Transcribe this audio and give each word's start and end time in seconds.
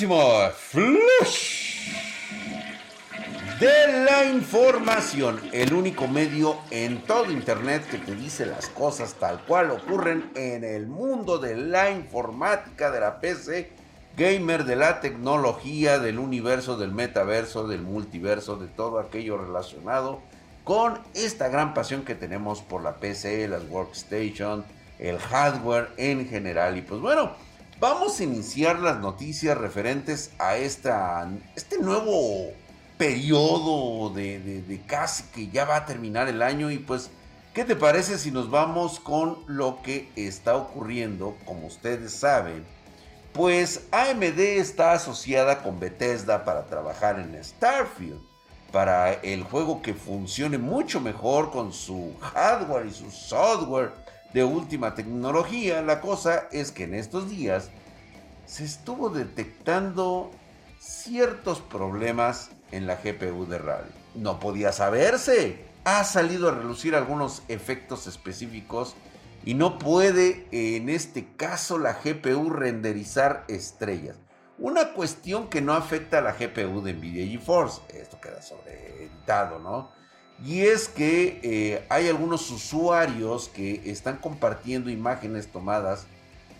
Flush 0.00 1.90
de 3.60 4.04
la 4.06 4.24
información, 4.24 5.38
el 5.52 5.74
único 5.74 6.08
medio 6.08 6.56
en 6.70 7.02
todo 7.02 7.30
internet 7.30 7.86
que 7.90 7.98
te 7.98 8.14
dice 8.14 8.46
las 8.46 8.70
cosas 8.70 9.16
tal 9.20 9.44
cual 9.44 9.70
ocurren 9.70 10.30
en 10.36 10.64
el 10.64 10.86
mundo 10.86 11.36
de 11.36 11.54
la 11.54 11.90
informática, 11.90 12.90
de 12.90 13.00
la 13.00 13.20
PC, 13.20 13.72
gamer, 14.16 14.64
de 14.64 14.76
la 14.76 15.00
tecnología, 15.00 15.98
del 15.98 16.18
universo, 16.18 16.78
del 16.78 16.92
metaverso, 16.92 17.68
del 17.68 17.82
multiverso, 17.82 18.56
de 18.56 18.68
todo 18.68 19.00
aquello 19.00 19.36
relacionado 19.36 20.22
con 20.64 20.98
esta 21.12 21.48
gran 21.48 21.74
pasión 21.74 22.06
que 22.06 22.14
tenemos 22.14 22.62
por 22.62 22.82
la 22.82 22.94
PC, 22.94 23.46
las 23.48 23.64
workstation, 23.68 24.64
el 24.98 25.18
hardware 25.18 25.90
en 25.98 26.26
general. 26.26 26.78
Y 26.78 26.80
pues 26.80 27.02
bueno, 27.02 27.32
Vamos 27.80 28.20
a 28.20 28.24
iniciar 28.24 28.78
las 28.78 28.98
noticias 28.98 29.56
referentes 29.56 30.32
a 30.38 30.58
esta, 30.58 31.26
este 31.56 31.78
nuevo 31.78 32.52
periodo 32.98 34.10
de, 34.10 34.82
casi 34.86 35.22
que 35.32 35.48
ya 35.48 35.64
va 35.64 35.76
a 35.76 35.86
terminar 35.86 36.28
el 36.28 36.42
año 36.42 36.70
y 36.70 36.76
pues, 36.76 37.10
¿qué 37.54 37.64
te 37.64 37.76
parece 37.76 38.18
si 38.18 38.30
nos 38.30 38.50
vamos 38.50 39.00
con 39.00 39.38
lo 39.46 39.80
que 39.80 40.10
está 40.14 40.56
ocurriendo? 40.56 41.38
Como 41.46 41.68
ustedes 41.68 42.12
saben, 42.12 42.66
pues 43.32 43.86
AMD 43.92 44.38
está 44.38 44.92
asociada 44.92 45.62
con 45.62 45.80
Bethesda 45.80 46.44
para 46.44 46.66
trabajar 46.66 47.18
en 47.18 47.42
Starfield, 47.42 48.20
para 48.72 49.14
el 49.14 49.42
juego 49.42 49.80
que 49.80 49.94
funcione 49.94 50.58
mucho 50.58 51.00
mejor 51.00 51.50
con 51.50 51.72
su 51.72 52.14
hardware 52.20 52.84
y 52.84 52.92
su 52.92 53.10
software 53.10 53.92
de 54.32 54.44
última 54.44 54.94
tecnología. 54.94 55.82
La 55.82 56.00
cosa 56.00 56.48
es 56.52 56.72
que 56.72 56.84
en 56.84 56.94
estos 56.94 57.28
días 57.30 57.70
se 58.46 58.64
estuvo 58.64 59.10
detectando 59.10 60.30
ciertos 60.78 61.60
problemas 61.60 62.50
en 62.72 62.86
la 62.86 62.96
GPU 62.96 63.46
de 63.46 63.58
Rally. 63.58 63.90
No 64.14 64.40
podía 64.40 64.72
saberse. 64.72 65.64
Ha 65.84 66.04
salido 66.04 66.48
a 66.48 66.54
relucir 66.54 66.94
algunos 66.94 67.42
efectos 67.48 68.06
específicos 68.06 68.94
y 69.44 69.54
no 69.54 69.78
puede 69.78 70.46
en 70.50 70.88
este 70.88 71.26
caso 71.36 71.78
la 71.78 71.94
GPU 71.94 72.50
renderizar 72.50 73.44
estrellas. 73.48 74.16
Una 74.58 74.92
cuestión 74.92 75.48
que 75.48 75.62
no 75.62 75.72
afecta 75.72 76.18
a 76.18 76.20
la 76.20 76.32
GPU 76.32 76.82
de 76.82 76.92
Nvidia 76.92 77.26
GeForce. 77.26 77.80
Esto 77.94 78.20
queda 78.20 78.42
sobreeditado, 78.42 79.58
¿no? 79.58 79.99
Y 80.44 80.62
es 80.62 80.88
que 80.88 81.38
eh, 81.42 81.84
hay 81.90 82.08
algunos 82.08 82.50
usuarios 82.50 83.48
que 83.48 83.82
están 83.90 84.16
compartiendo 84.16 84.88
imágenes 84.88 85.48
tomadas 85.48 86.06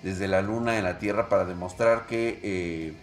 desde 0.02 0.28
la 0.28 0.42
Luna 0.42 0.76
en 0.78 0.84
la 0.84 0.98
Tierra 0.98 1.28
para 1.28 1.46
demostrar 1.46 2.06
que, 2.06 2.40
eh, 2.42 2.94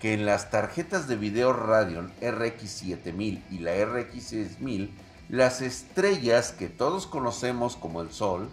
que 0.00 0.12
en 0.12 0.26
las 0.26 0.50
tarjetas 0.50 1.06
de 1.06 1.16
video 1.16 1.52
Radeon 1.52 2.12
RX 2.20 2.68
7000 2.68 3.44
y 3.50 3.58
la 3.58 3.72
RX 3.84 4.24
6000, 4.24 4.90
las 5.28 5.62
estrellas 5.62 6.52
que 6.52 6.68
todos 6.68 7.06
conocemos 7.06 7.76
como 7.76 8.02
el 8.02 8.10
Sol 8.10 8.48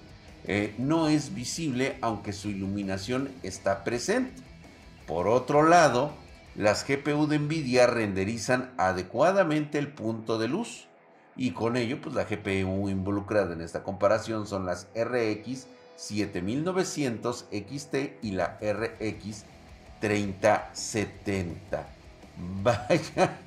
eh, 0.45 0.73
no 0.77 1.07
es 1.07 1.33
visible 1.33 1.97
aunque 2.01 2.31
su 2.31 2.49
iluminación 2.49 3.31
está 3.41 3.83
presente. 3.83 4.41
Por 5.07 5.27
otro 5.27 5.63
lado, 5.63 6.13
las 6.55 6.85
GPU 6.87 7.27
de 7.27 7.39
Nvidia 7.39 7.87
renderizan 7.87 8.71
adecuadamente 8.77 9.79
el 9.79 9.87
punto 9.87 10.37
de 10.37 10.47
luz 10.47 10.87
y 11.35 11.51
con 11.51 11.77
ello 11.77 11.99
pues 12.01 12.15
la 12.15 12.25
GPU 12.25 12.89
involucrada 12.89 13.53
en 13.53 13.61
esta 13.61 13.83
comparación 13.83 14.47
son 14.47 14.65
las 14.65 14.87
RX 14.95 15.67
7900 15.95 17.45
XT 17.51 17.95
y 18.21 18.31
la 18.31 18.57
RX 18.61 19.45
3070. 19.99 21.87
Vaya. 22.63 23.37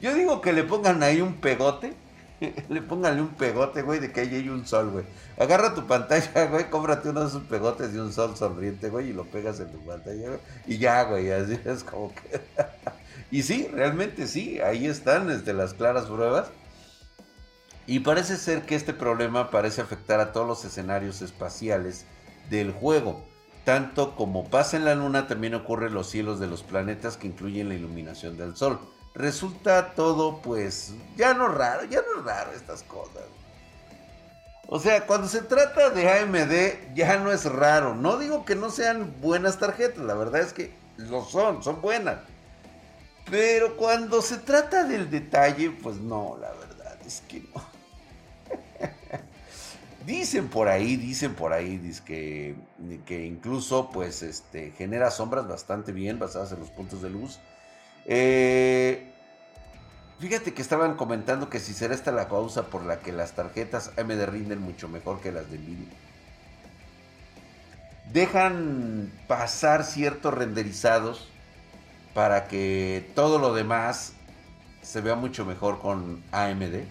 Yo 0.00 0.14
digo 0.14 0.40
que 0.40 0.52
le 0.52 0.64
pongan 0.64 1.02
ahí 1.02 1.20
un 1.20 1.34
pegote. 1.34 1.94
Le 2.68 2.82
pónganle 2.82 3.22
un 3.22 3.34
pegote, 3.34 3.82
güey, 3.82 3.98
de 3.98 4.12
que 4.12 4.20
ahí 4.20 4.34
hay 4.34 4.48
un 4.48 4.64
sol, 4.66 4.90
güey. 4.90 5.04
Agarra 5.38 5.74
tu 5.74 5.86
pantalla, 5.86 6.46
güey, 6.50 6.70
cómprate 6.70 7.08
uno 7.08 7.22
de 7.22 7.26
esos 7.26 7.42
pegotes 7.44 7.92
de 7.92 8.00
un 8.00 8.12
sol 8.12 8.36
sonriente, 8.36 8.90
güey, 8.90 9.10
y 9.10 9.12
lo 9.12 9.24
pegas 9.24 9.60
en 9.60 9.72
tu 9.72 9.78
pantalla, 9.84 10.28
güey. 10.28 10.40
Y 10.66 10.78
ya, 10.78 11.02
güey, 11.04 11.30
así 11.32 11.58
es 11.64 11.82
como 11.84 12.12
que... 12.14 12.40
Y 13.30 13.42
sí, 13.42 13.68
realmente 13.72 14.26
sí, 14.26 14.60
ahí 14.60 14.86
están 14.86 15.26
desde 15.28 15.52
las 15.52 15.74
claras 15.74 16.06
pruebas. 16.06 16.48
Y 17.86 18.00
parece 18.00 18.36
ser 18.36 18.66
que 18.66 18.74
este 18.74 18.92
problema 18.92 19.50
parece 19.50 19.80
afectar 19.80 20.20
a 20.20 20.32
todos 20.32 20.46
los 20.46 20.64
escenarios 20.64 21.22
espaciales 21.22 22.04
del 22.50 22.72
juego. 22.72 23.24
Tanto 23.64 24.14
como 24.16 24.48
pasa 24.48 24.76
en 24.76 24.84
la 24.84 24.94
luna, 24.94 25.26
también 25.26 25.54
ocurre 25.54 25.86
en 25.86 25.94
los 25.94 26.08
cielos 26.08 26.40
de 26.40 26.46
los 26.46 26.62
planetas 26.62 27.16
que 27.16 27.26
incluyen 27.26 27.68
la 27.68 27.74
iluminación 27.74 28.36
del 28.36 28.56
sol. 28.56 28.78
Resulta 29.14 29.94
todo, 29.94 30.40
pues, 30.42 30.94
ya 31.16 31.34
no 31.34 31.48
raro, 31.48 31.84
ya 31.84 32.00
no 32.02 32.20
es 32.20 32.24
raro 32.24 32.52
estas 32.52 32.82
cosas. 32.82 33.24
O 34.66 34.78
sea, 34.78 35.06
cuando 35.06 35.26
se 35.28 35.40
trata 35.40 35.88
de 35.90 36.10
AMD, 36.10 36.94
ya 36.94 37.16
no 37.16 37.32
es 37.32 37.46
raro. 37.46 37.94
No 37.94 38.18
digo 38.18 38.44
que 38.44 38.54
no 38.54 38.68
sean 38.68 39.14
buenas 39.20 39.58
tarjetas, 39.58 40.04
la 40.04 40.14
verdad 40.14 40.42
es 40.42 40.52
que 40.52 40.74
lo 40.98 41.24
son, 41.24 41.62
son 41.62 41.80
buenas. 41.80 42.18
Pero 43.30 43.76
cuando 43.76 44.22
se 44.22 44.38
trata 44.38 44.84
del 44.84 45.10
detalle, 45.10 45.70
pues 45.70 45.96
no, 45.96 46.38
la 46.40 46.50
verdad 46.52 46.96
es 47.06 47.22
que 47.28 47.40
no. 47.40 47.62
dicen 50.06 50.48
por 50.48 50.68
ahí, 50.68 50.96
dicen 50.96 51.34
por 51.34 51.52
ahí, 51.52 51.78
que 52.06 53.26
incluso 53.26 53.90
pues 53.90 54.22
este, 54.22 54.70
genera 54.72 55.10
sombras 55.10 55.46
bastante 55.46 55.92
bien 55.92 56.18
basadas 56.18 56.52
en 56.52 56.60
los 56.60 56.70
puntos 56.70 57.02
de 57.02 57.10
luz. 57.10 57.38
Eh, 58.06 59.12
fíjate 60.18 60.54
que 60.54 60.62
estaban 60.62 60.96
comentando 60.96 61.50
que 61.50 61.60
si 61.60 61.74
será 61.74 61.94
esta 61.94 62.10
la 62.10 62.28
causa 62.28 62.68
por 62.68 62.84
la 62.84 63.00
que 63.00 63.12
las 63.12 63.32
tarjetas 63.32 63.92
AMD 63.98 64.24
rinden 64.24 64.60
mucho 64.60 64.88
mejor 64.88 65.20
que 65.20 65.32
las 65.32 65.50
de 65.50 65.58
Nvidia. 65.58 65.94
Dejan 68.10 69.12
pasar 69.26 69.84
ciertos 69.84 70.32
renderizados 70.32 71.28
para 72.18 72.48
que 72.48 73.12
todo 73.14 73.38
lo 73.38 73.54
demás 73.54 74.12
se 74.82 75.00
vea 75.00 75.14
mucho 75.14 75.44
mejor 75.44 75.78
con 75.78 76.20
AMD. 76.32 76.82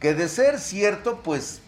Que 0.00 0.14
de 0.14 0.30
ser 0.30 0.58
cierto, 0.58 1.20
pues 1.22 1.60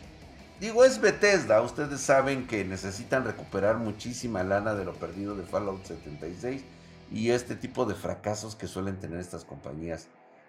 digo, 0.59 0.83
es 0.87 0.99
Bethesda. 0.99 1.61
Ustedes 1.61 2.01
saben 2.01 2.47
que 2.47 2.65
necesitan 2.65 3.27
recuperar 3.27 3.77
muchísima 3.77 4.45
lana 4.45 4.73
de 4.73 4.87
lo 4.87 4.95
perdido 4.95 5.35
de 5.35 5.43
Fallout 5.43 5.85
76 5.85 6.65
y 7.13 7.33
este 7.33 7.55
tipo 7.55 7.85
de 7.85 7.95
fracasos 7.95 8.57
que 8.57 8.67
suelen 8.67 8.99
tener 8.99 9.21
estas 9.21 9.45
compañías. 9.45 10.07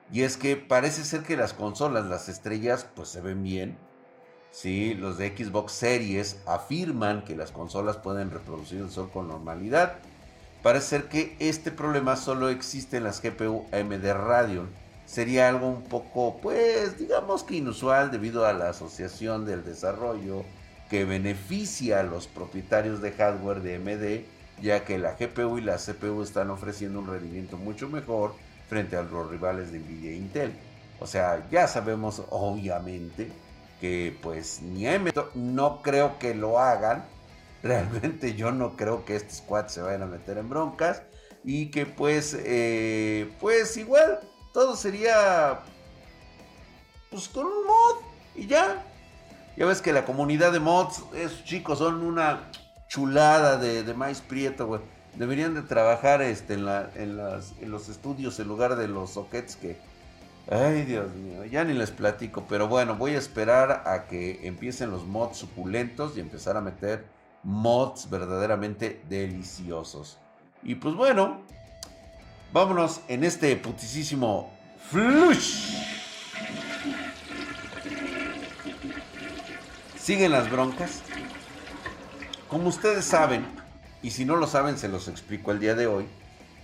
Y 0.09 0.21
es 0.21 0.37
que 0.37 0.55
parece 0.55 1.03
ser 1.03 1.23
que 1.23 1.35
las 1.35 1.51
consolas, 1.51 2.05
las 2.05 2.29
estrellas, 2.29 2.87
pues 2.95 3.09
se 3.09 3.19
ven 3.19 3.43
bien. 3.43 3.77
Sí, 4.51 4.93
los 4.93 5.17
de 5.17 5.35
Xbox 5.35 5.73
Series 5.73 6.37
afirman 6.45 7.25
que 7.25 7.35
las 7.35 7.51
consolas 7.51 7.97
pueden 7.97 8.31
reproducir 8.31 8.79
el 8.79 8.89
sol 8.89 9.11
con 9.11 9.27
normalidad. 9.27 9.99
Parece 10.61 11.03
que 11.05 11.37
este 11.39 11.71
problema 11.71 12.17
solo 12.17 12.49
existe 12.49 12.97
en 12.97 13.05
las 13.05 13.21
GPU 13.21 13.65
AMD 13.71 14.05
Radeon. 14.11 14.69
Sería 15.05 15.47
algo 15.47 15.67
un 15.67 15.83
poco, 15.83 16.37
pues, 16.41 16.99
digamos 16.99 17.43
que 17.43 17.55
inusual 17.55 18.11
debido 18.11 18.45
a 18.45 18.53
la 18.53 18.69
asociación 18.69 19.45
del 19.45 19.63
desarrollo 19.63 20.43
que 20.89 21.05
beneficia 21.05 22.01
a 22.01 22.03
los 22.03 22.27
propietarios 22.27 23.01
de 23.01 23.13
hardware 23.13 23.61
de 23.61 23.75
AMD, 23.75 24.61
ya 24.61 24.83
que 24.83 24.97
la 24.97 25.13
GPU 25.13 25.59
y 25.59 25.61
la 25.61 25.77
CPU 25.77 26.21
están 26.23 26.49
ofreciendo 26.49 26.99
un 26.99 27.07
rendimiento 27.07 27.55
mucho 27.57 27.87
mejor 27.87 28.33
frente 28.67 28.97
a 28.97 29.03
los 29.03 29.29
rivales 29.29 29.71
de 29.71 29.79
Nvidia 29.79 30.11
e 30.11 30.15
Intel. 30.15 30.53
O 30.99 31.07
sea, 31.07 31.47
ya 31.49 31.67
sabemos 31.67 32.21
obviamente 32.29 33.31
que 33.79 34.17
pues 34.21 34.61
ni 34.61 34.87
AMD 34.87 35.17
no 35.35 35.81
creo 35.81 36.19
que 36.19 36.35
lo 36.35 36.59
hagan 36.59 37.05
Realmente 37.61 38.35
yo 38.35 38.51
no 38.51 38.75
creo 38.75 39.05
que 39.05 39.15
este 39.15 39.33
squad 39.33 39.67
se 39.67 39.81
vayan 39.81 40.03
a 40.03 40.05
meter 40.05 40.37
en 40.37 40.49
broncas. 40.49 41.01
Y 41.43 41.71
que 41.71 41.85
pues, 41.85 42.37
eh, 42.39 43.31
pues 43.39 43.77
igual, 43.77 44.19
todo 44.53 44.75
sería 44.75 45.59
pues 47.09 47.27
con 47.29 47.45
un 47.45 47.65
mod 47.65 47.95
y 48.35 48.47
ya. 48.47 48.83
Ya 49.57 49.65
ves 49.65 49.81
que 49.81 49.93
la 49.93 50.05
comunidad 50.05 50.51
de 50.51 50.59
mods, 50.59 51.03
esos 51.13 51.43
chicos 51.43 51.79
son 51.79 52.03
una 52.03 52.49
chulada 52.87 53.57
de, 53.57 53.83
de 53.83 53.93
maíz 53.93 54.21
prieto, 54.21 54.67
güey. 54.67 54.81
Deberían 55.15 55.53
de 55.53 55.63
trabajar 55.63 56.21
este, 56.21 56.53
en, 56.53 56.65
la, 56.65 56.89
en, 56.95 57.17
las, 57.17 57.53
en 57.59 57.71
los 57.71 57.89
estudios 57.89 58.39
en 58.39 58.47
lugar 58.47 58.75
de 58.75 58.87
los 58.87 59.11
sockets 59.11 59.55
que... 59.55 59.77
Ay, 60.51 60.83
Dios 60.83 61.13
mío, 61.13 61.45
ya 61.45 61.63
ni 61.63 61.73
les 61.73 61.91
platico. 61.91 62.45
Pero 62.47 62.67
bueno, 62.67 62.95
voy 62.95 63.15
a 63.15 63.17
esperar 63.17 63.83
a 63.85 64.07
que 64.07 64.47
empiecen 64.47 64.91
los 64.91 65.05
mods 65.05 65.37
suculentos 65.37 66.17
y 66.17 66.21
empezar 66.21 66.57
a 66.57 66.61
meter 66.61 67.05
mods 67.43 68.09
verdaderamente 68.09 69.01
deliciosos. 69.09 70.17
Y 70.63 70.75
pues 70.75 70.95
bueno, 70.95 71.41
vámonos 72.51 73.01
en 73.07 73.23
este 73.23 73.55
putisísimo 73.55 74.51
flush. 74.89 75.75
Siguen 79.97 80.31
las 80.31 80.49
broncas. 80.49 81.01
Como 82.47 82.69
ustedes 82.69 83.05
saben, 83.05 83.45
y 84.01 84.11
si 84.11 84.25
no 84.25 84.35
lo 84.35 84.47
saben 84.47 84.77
se 84.77 84.87
los 84.87 85.07
explico 85.07 85.51
el 85.51 85.59
día 85.59 85.75
de 85.75 85.87
hoy. 85.87 86.07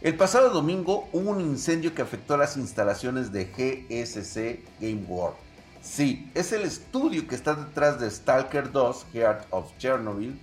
El 0.01 0.15
pasado 0.15 0.49
domingo 0.49 1.07
hubo 1.13 1.31
un 1.31 1.41
incendio 1.41 1.95
que 1.95 2.01
afectó 2.01 2.37
las 2.37 2.57
instalaciones 2.57 3.31
de 3.31 3.45
GSC 3.45 4.63
Game 4.79 5.05
World. 5.07 5.37
Sí, 5.81 6.31
es 6.33 6.51
el 6.51 6.63
estudio 6.63 7.27
que 7.27 7.35
está 7.35 7.53
detrás 7.53 7.99
de 7.99 8.09
Stalker 8.09 8.71
2, 8.71 9.05
Heart 9.13 9.47
of 9.51 9.71
Chernobyl, 9.77 10.39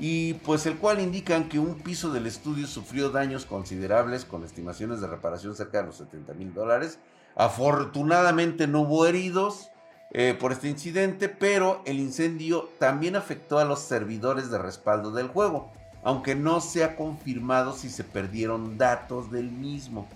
y 0.00 0.34
pues 0.34 0.64
el 0.64 0.78
cual 0.78 0.98
indican 0.98 1.48
que 1.50 1.58
un 1.58 1.74
piso 1.74 2.10
del 2.10 2.26
estudio 2.26 2.66
sufrió 2.66 3.10
daños 3.10 3.44
considerables 3.44 4.24
con 4.24 4.44
estimaciones 4.44 5.02
de 5.02 5.06
reparación 5.06 5.54
cerca 5.54 5.82
de 5.82 5.88
los 5.88 5.98
70 5.98 6.32
mil 6.34 6.54
dólares. 6.54 6.98
Afortunadamente 7.36 8.66
no 8.66 8.80
hubo 8.80 9.04
heridos 9.06 9.68
eh, 10.12 10.34
por 10.40 10.52
este 10.52 10.68
incidente, 10.68 11.28
pero 11.28 11.82
el 11.84 12.00
incendio 12.00 12.70
también 12.78 13.14
afectó 13.14 13.58
a 13.58 13.66
los 13.66 13.80
servidores 13.80 14.50
de 14.50 14.56
respaldo 14.56 15.12
del 15.12 15.28
juego, 15.28 15.70
aunque 16.02 16.34
no 16.34 16.62
se 16.62 16.82
ha 16.82 16.96
confirmado 16.96 17.74
si 17.74 17.90
se 17.90 18.02
perdieron 18.02 18.78
datos 18.78 19.30
del 19.30 19.50
mismo. 19.50 20.08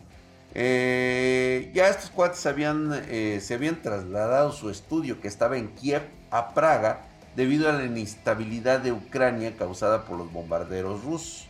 Eh, 0.54 1.70
ya 1.74 1.88
estos 1.88 2.08
cuates 2.08 2.46
habían, 2.46 2.90
eh, 3.08 3.40
se 3.42 3.52
habían 3.52 3.82
trasladado 3.82 4.50
su 4.50 4.70
estudio 4.70 5.20
que 5.20 5.28
estaba 5.28 5.58
en 5.58 5.68
Kiev 5.74 6.02
a 6.30 6.54
Praga 6.54 7.02
debido 7.36 7.68
a 7.68 7.72
la 7.72 7.84
inestabilidad 7.84 8.80
de 8.80 8.92
Ucrania 8.92 9.56
causada 9.56 10.04
por 10.04 10.18
los 10.18 10.32
bombarderos 10.32 11.04
rusos. 11.04 11.46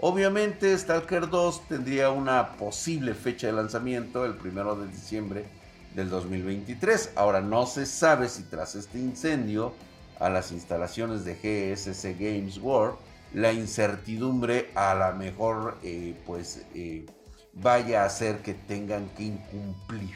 Obviamente 0.00 0.76
Stalker 0.76 1.28
2 1.28 1.68
tendría 1.68 2.10
una 2.10 2.56
posible 2.56 3.14
fecha 3.14 3.48
de 3.48 3.52
lanzamiento 3.52 4.24
el 4.24 4.32
1 4.32 4.76
de 4.76 4.86
diciembre 4.88 5.44
del 5.94 6.08
2023. 6.10 7.12
Ahora 7.16 7.40
no 7.40 7.66
se 7.66 7.86
sabe 7.86 8.28
si 8.28 8.44
tras 8.44 8.74
este 8.74 8.98
incendio 8.98 9.74
a 10.20 10.28
las 10.28 10.52
instalaciones 10.52 11.24
de 11.24 11.34
GSC 11.34 12.16
Games 12.18 12.58
World 12.58 12.96
la 13.34 13.52
incertidumbre 13.52 14.70
a 14.74 14.94
lo 14.94 15.16
mejor 15.16 15.78
eh, 15.82 16.14
pues 16.26 16.64
vaya 17.52 18.02
a 18.02 18.06
hacer 18.06 18.38
que 18.38 18.54
tengan 18.54 19.08
que 19.10 19.24
incumplir 19.24 20.14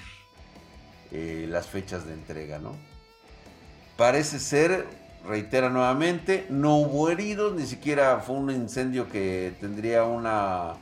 eh, 1.10 1.46
las 1.48 1.66
fechas 1.66 2.06
de 2.06 2.14
entrega, 2.14 2.58
¿no? 2.58 2.74
Parece 3.96 4.38
ser, 4.38 4.86
reitera 5.26 5.68
nuevamente, 5.70 6.46
no 6.50 6.76
hubo 6.76 7.08
heridos, 7.10 7.54
ni 7.54 7.66
siquiera 7.66 8.18
fue 8.20 8.36
un 8.36 8.50
incendio 8.50 9.08
que 9.08 9.54
tendría 9.60 10.04
una, 10.04 10.74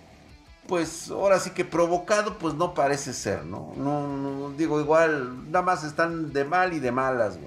pues 0.66 1.10
ahora 1.10 1.38
sí 1.38 1.50
que 1.50 1.64
provocado, 1.64 2.38
pues 2.38 2.54
no 2.54 2.74
parece 2.74 3.12
ser, 3.12 3.44
¿no? 3.44 3.72
No, 3.76 4.52
digo, 4.56 4.80
igual, 4.80 5.50
nada 5.50 5.62
más 5.62 5.84
están 5.84 6.32
de 6.32 6.44
mal 6.44 6.72
y 6.72 6.80
de 6.80 6.92
malas. 6.92 7.38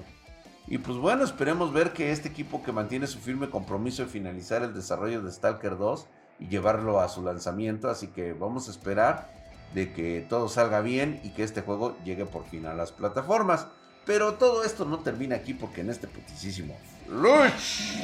Y 0.67 0.77
pues 0.77 0.97
bueno, 0.97 1.23
esperemos 1.23 1.73
ver 1.73 1.93
que 1.93 2.11
este 2.11 2.29
equipo 2.29 2.63
que 2.63 2.71
mantiene 2.71 3.07
su 3.07 3.19
firme 3.19 3.49
compromiso 3.49 4.03
de 4.03 4.09
finalizar 4.09 4.63
el 4.63 4.73
desarrollo 4.73 5.21
de 5.21 5.31
Stalker 5.31 5.77
2 5.77 6.07
y 6.39 6.47
llevarlo 6.47 6.99
a 6.99 7.09
su 7.09 7.21
lanzamiento. 7.21 7.89
Así 7.89 8.07
que 8.07 8.33
vamos 8.33 8.67
a 8.67 8.71
esperar 8.71 9.29
de 9.73 9.91
que 9.93 10.25
todo 10.29 10.49
salga 10.49 10.81
bien 10.81 11.19
y 11.23 11.31
que 11.31 11.43
este 11.43 11.61
juego 11.61 11.97
llegue 12.03 12.25
por 12.25 12.45
fin 12.45 12.65
a 12.65 12.73
las 12.73 12.91
plataformas. 12.91 13.67
Pero 14.05 14.33
todo 14.35 14.63
esto 14.63 14.85
no 14.85 14.99
termina 14.99 15.35
aquí 15.35 15.53
porque 15.53 15.81
en 15.81 15.89
este 15.89 16.07
putisísimo 16.07 16.77
Luch 17.09 17.97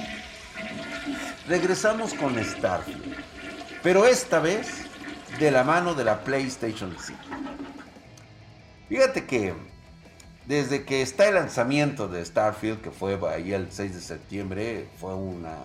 regresamos 1.48 2.13
con 2.13 2.42
Starfield. 2.44 3.16
Pero 3.84 4.06
esta 4.06 4.40
vez 4.40 4.68
de 5.40 5.51
la 5.51 5.63
mano 5.63 5.94
de 5.96 6.04
la 6.04 6.24
PlayStation 6.24 6.96
5. 7.00 7.19
Fíjate 8.88 9.25
que 9.25 9.54
desde 10.46 10.84
que 10.84 11.01
está 11.01 11.28
el 11.28 11.36
lanzamiento 11.36 12.07
de 12.07 12.25
Starfield, 12.25 12.81
que 12.81 12.92
fue 12.92 13.19
ahí 13.30 13.54
el 13.54 13.72
6 13.72 13.94
de 13.94 14.01
septiembre, 14.01 14.90
fue 15.00 15.13
una 15.13 15.56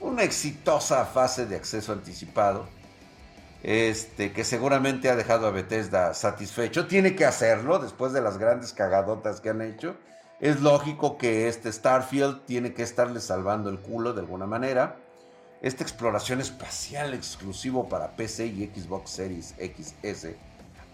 una 0.00 0.22
exitosa 0.22 1.04
fase 1.04 1.46
de 1.46 1.56
acceso 1.56 1.92
anticipado. 1.92 2.66
Este, 3.62 4.32
que 4.32 4.44
seguramente 4.44 5.10
ha 5.10 5.16
dejado 5.16 5.46
a 5.46 5.50
Bethesda 5.50 6.14
satisfecho. 6.14 6.86
Tiene 6.86 7.14
que 7.14 7.26
hacerlo 7.26 7.78
después 7.78 8.12
de 8.12 8.22
las 8.22 8.38
grandes 8.38 8.72
cagadotas 8.72 9.40
que 9.40 9.50
han 9.50 9.60
hecho. 9.60 9.96
Es 10.40 10.60
lógico 10.60 11.18
que 11.18 11.48
este 11.48 11.70
Starfield 11.70 12.46
tiene 12.46 12.72
que 12.72 12.82
estarle 12.82 13.20
salvando 13.20 13.68
el 13.68 13.78
culo 13.78 14.14
de 14.14 14.20
alguna 14.20 14.46
manera. 14.46 14.96
Esta 15.60 15.82
exploración 15.82 16.40
espacial 16.40 17.12
exclusivo 17.12 17.88
para 17.90 18.16
PC 18.16 18.46
y 18.46 18.70
Xbox 18.74 19.10
Series 19.10 19.54
XS 19.58 20.28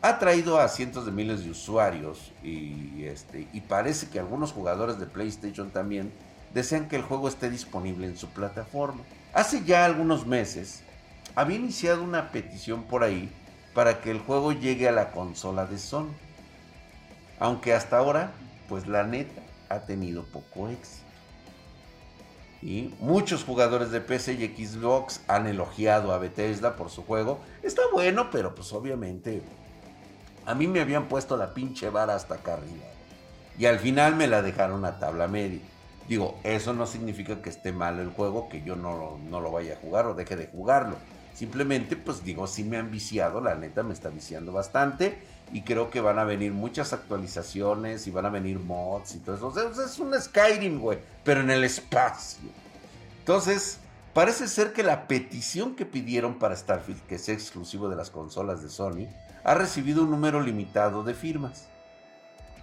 ha 0.02 0.18
traído 0.18 0.60
a 0.60 0.68
cientos 0.68 1.06
de 1.06 1.12
miles 1.12 1.44
de 1.44 1.50
usuarios 1.50 2.32
este, 2.42 3.48
y 3.52 3.60
parece 3.62 4.08
que 4.08 4.18
algunos 4.18 4.52
jugadores 4.52 4.98
de 4.98 5.06
PlayStation 5.06 5.70
también 5.70 6.12
desean 6.54 6.88
que 6.88 6.96
el 6.96 7.02
juego 7.02 7.28
esté 7.28 7.50
disponible 7.50 8.06
en 8.06 8.16
su 8.16 8.28
plataforma. 8.28 9.02
Hace 9.32 9.64
ya 9.64 9.84
algunos 9.84 10.26
meses 10.26 10.82
había 11.36 11.58
iniciado 11.58 12.02
una 12.02 12.32
petición 12.32 12.84
por 12.84 13.04
ahí 13.04 13.30
para 13.74 14.00
que 14.00 14.10
el 14.10 14.18
juego 14.18 14.52
llegue 14.52 14.88
a 14.88 14.92
la 14.92 15.12
consola 15.12 15.66
de 15.66 15.78
Sony. 15.78 16.10
Aunque 17.38 17.74
hasta 17.74 17.98
ahora, 17.98 18.32
pues 18.68 18.88
la 18.88 19.04
neta, 19.04 19.42
ha 19.68 19.80
tenido 19.80 20.24
poco 20.24 20.68
éxito. 20.68 21.04
Y 22.62 22.94
muchos 23.00 23.44
jugadores 23.44 23.90
de 23.90 24.00
PC 24.00 24.32
y 24.32 24.66
Xbox 24.66 25.20
han 25.28 25.46
elogiado 25.46 26.12
a 26.12 26.18
Bethesda 26.18 26.74
por 26.74 26.90
su 26.90 27.04
juego. 27.04 27.38
Está 27.62 27.82
bueno, 27.92 28.30
pero 28.30 28.54
pues 28.54 28.72
obviamente 28.72 29.42
a 30.46 30.54
mí 30.54 30.66
me 30.66 30.80
habían 30.80 31.06
puesto 31.06 31.36
la 31.36 31.52
pinche 31.52 31.90
vara 31.90 32.14
hasta 32.14 32.36
acá 32.36 32.54
arriba. 32.54 32.86
Y 33.58 33.66
al 33.66 33.78
final 33.78 34.16
me 34.16 34.26
la 34.26 34.40
dejaron 34.40 34.84
a 34.84 34.98
tabla 34.98 35.28
media. 35.28 35.60
Digo, 36.08 36.38
eso 36.44 36.72
no 36.72 36.86
significa 36.86 37.42
que 37.42 37.50
esté 37.50 37.72
mal 37.72 37.98
el 37.98 38.10
juego, 38.10 38.48
que 38.48 38.62
yo 38.62 38.76
no, 38.76 39.18
lo 39.28 39.50
vaya 39.50 39.74
a 39.74 39.76
jugar 39.76 40.06
o 40.06 40.14
deje 40.14 40.36
de 40.36 40.46
jugarlo. 40.46 40.96
Simplemente, 41.36 41.96
pues 41.96 42.24
digo, 42.24 42.46
sí 42.46 42.64
me 42.64 42.78
han 42.78 42.90
viciado, 42.90 43.42
la 43.42 43.54
neta 43.54 43.82
me 43.82 43.92
está 43.92 44.08
viciando 44.08 44.52
bastante. 44.52 45.18
Y 45.52 45.62
creo 45.62 45.90
que 45.90 46.00
van 46.00 46.18
a 46.18 46.24
venir 46.24 46.52
muchas 46.52 46.94
actualizaciones 46.94 48.06
y 48.06 48.10
van 48.10 48.24
a 48.24 48.30
venir 48.30 48.58
mods 48.58 49.16
y 49.16 49.18
todo 49.18 49.50
eso. 49.50 49.84
Es 49.84 49.98
un 49.98 50.18
Skyrim, 50.18 50.80
güey, 50.80 50.98
pero 51.24 51.42
en 51.42 51.50
el 51.50 51.62
espacio. 51.62 52.48
Entonces, 53.18 53.80
parece 54.14 54.48
ser 54.48 54.72
que 54.72 54.82
la 54.82 55.06
petición 55.06 55.76
que 55.76 55.84
pidieron 55.84 56.38
para 56.38 56.56
Starfield, 56.56 57.02
que 57.02 57.18
sea 57.18 57.34
exclusivo 57.34 57.90
de 57.90 57.96
las 57.96 58.08
consolas 58.08 58.62
de 58.62 58.70
Sony, 58.70 59.06
ha 59.44 59.54
recibido 59.54 60.04
un 60.04 60.12
número 60.12 60.40
limitado 60.40 61.04
de 61.04 61.12
firmas. 61.12 61.68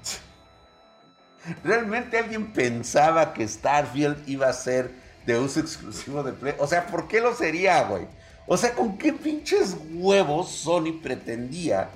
¿Realmente 1.64 2.18
alguien 2.18 2.52
pensaba 2.52 3.34
que 3.34 3.48
Starfield 3.48 4.28
iba 4.28 4.50
a 4.50 4.54
ser 4.54 4.92
de 5.28 5.38
uso 5.38 5.60
exclusivo 5.60 6.24
de 6.24 6.34
Play? 6.34 6.56
O 6.58 6.66
sea, 6.66 6.88
¿por 6.88 7.08
qué 7.08 7.22
lo 7.22 7.36
sería, 7.36 7.84
güey? 7.84 8.08
O 8.46 8.58
sea, 8.58 8.74
¿con 8.74 8.98
qué 8.98 9.14
pinches 9.14 9.78
huevos 9.94 10.50
Sony 10.50 11.00
pretendía 11.02 11.90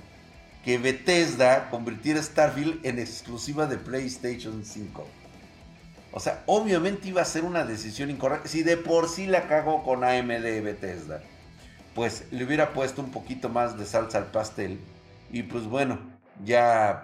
que 0.63 0.77
Bethesda 0.77 1.69
convirtiera 1.69 2.21
Starfield 2.23 2.85
en 2.85 2.99
exclusiva 2.99 3.67
de 3.67 3.77
PlayStation 3.77 4.63
5? 4.63 5.05
O 6.13 6.19
sea, 6.19 6.43
obviamente 6.45 7.09
iba 7.09 7.21
a 7.21 7.25
ser 7.25 7.43
una 7.43 7.65
decisión 7.65 8.09
incorrecta. 8.09 8.47
Si 8.47 8.63
de 8.63 8.77
por 8.77 9.09
sí 9.09 9.27
la 9.27 9.47
cagó 9.47 9.83
con 9.83 10.03
AMD 10.03 10.63
Bethesda, 10.63 11.21
pues 11.93 12.25
le 12.31 12.45
hubiera 12.45 12.73
puesto 12.73 13.01
un 13.01 13.11
poquito 13.11 13.49
más 13.49 13.77
de 13.77 13.85
salsa 13.85 14.17
al 14.19 14.27
pastel. 14.27 14.79
Y 15.29 15.43
pues 15.43 15.65
bueno, 15.65 15.99
ya 16.45 17.03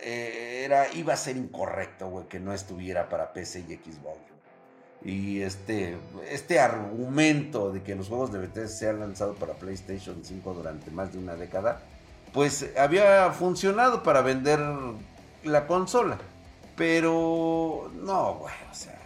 eh, 0.00 0.62
era, 0.64 0.92
iba 0.94 1.14
a 1.14 1.16
ser 1.16 1.36
incorrecto, 1.36 2.08
güey, 2.08 2.26
que 2.26 2.40
no 2.40 2.52
estuviera 2.52 3.08
para 3.08 3.32
PC 3.32 3.60
y 3.60 3.74
Xbox. 3.76 4.31
Y 5.04 5.42
este, 5.42 5.96
este 6.28 6.60
argumento 6.60 7.72
de 7.72 7.82
que 7.82 7.96
los 7.96 8.08
juegos 8.08 8.32
de 8.32 8.38
Bethesda 8.38 8.68
se 8.68 8.88
han 8.88 9.00
lanzado 9.00 9.34
para 9.34 9.54
PlayStation 9.54 10.20
5 10.22 10.54
durante 10.54 10.90
más 10.90 11.12
de 11.12 11.18
una 11.18 11.34
década, 11.34 11.80
pues 12.32 12.66
había 12.78 13.30
funcionado 13.32 14.02
para 14.02 14.22
vender 14.22 14.60
la 15.42 15.66
consola. 15.66 16.18
Pero 16.76 17.90
no, 18.00 18.34
güey, 18.34 18.54
o 18.70 18.74
sea, 18.74 18.98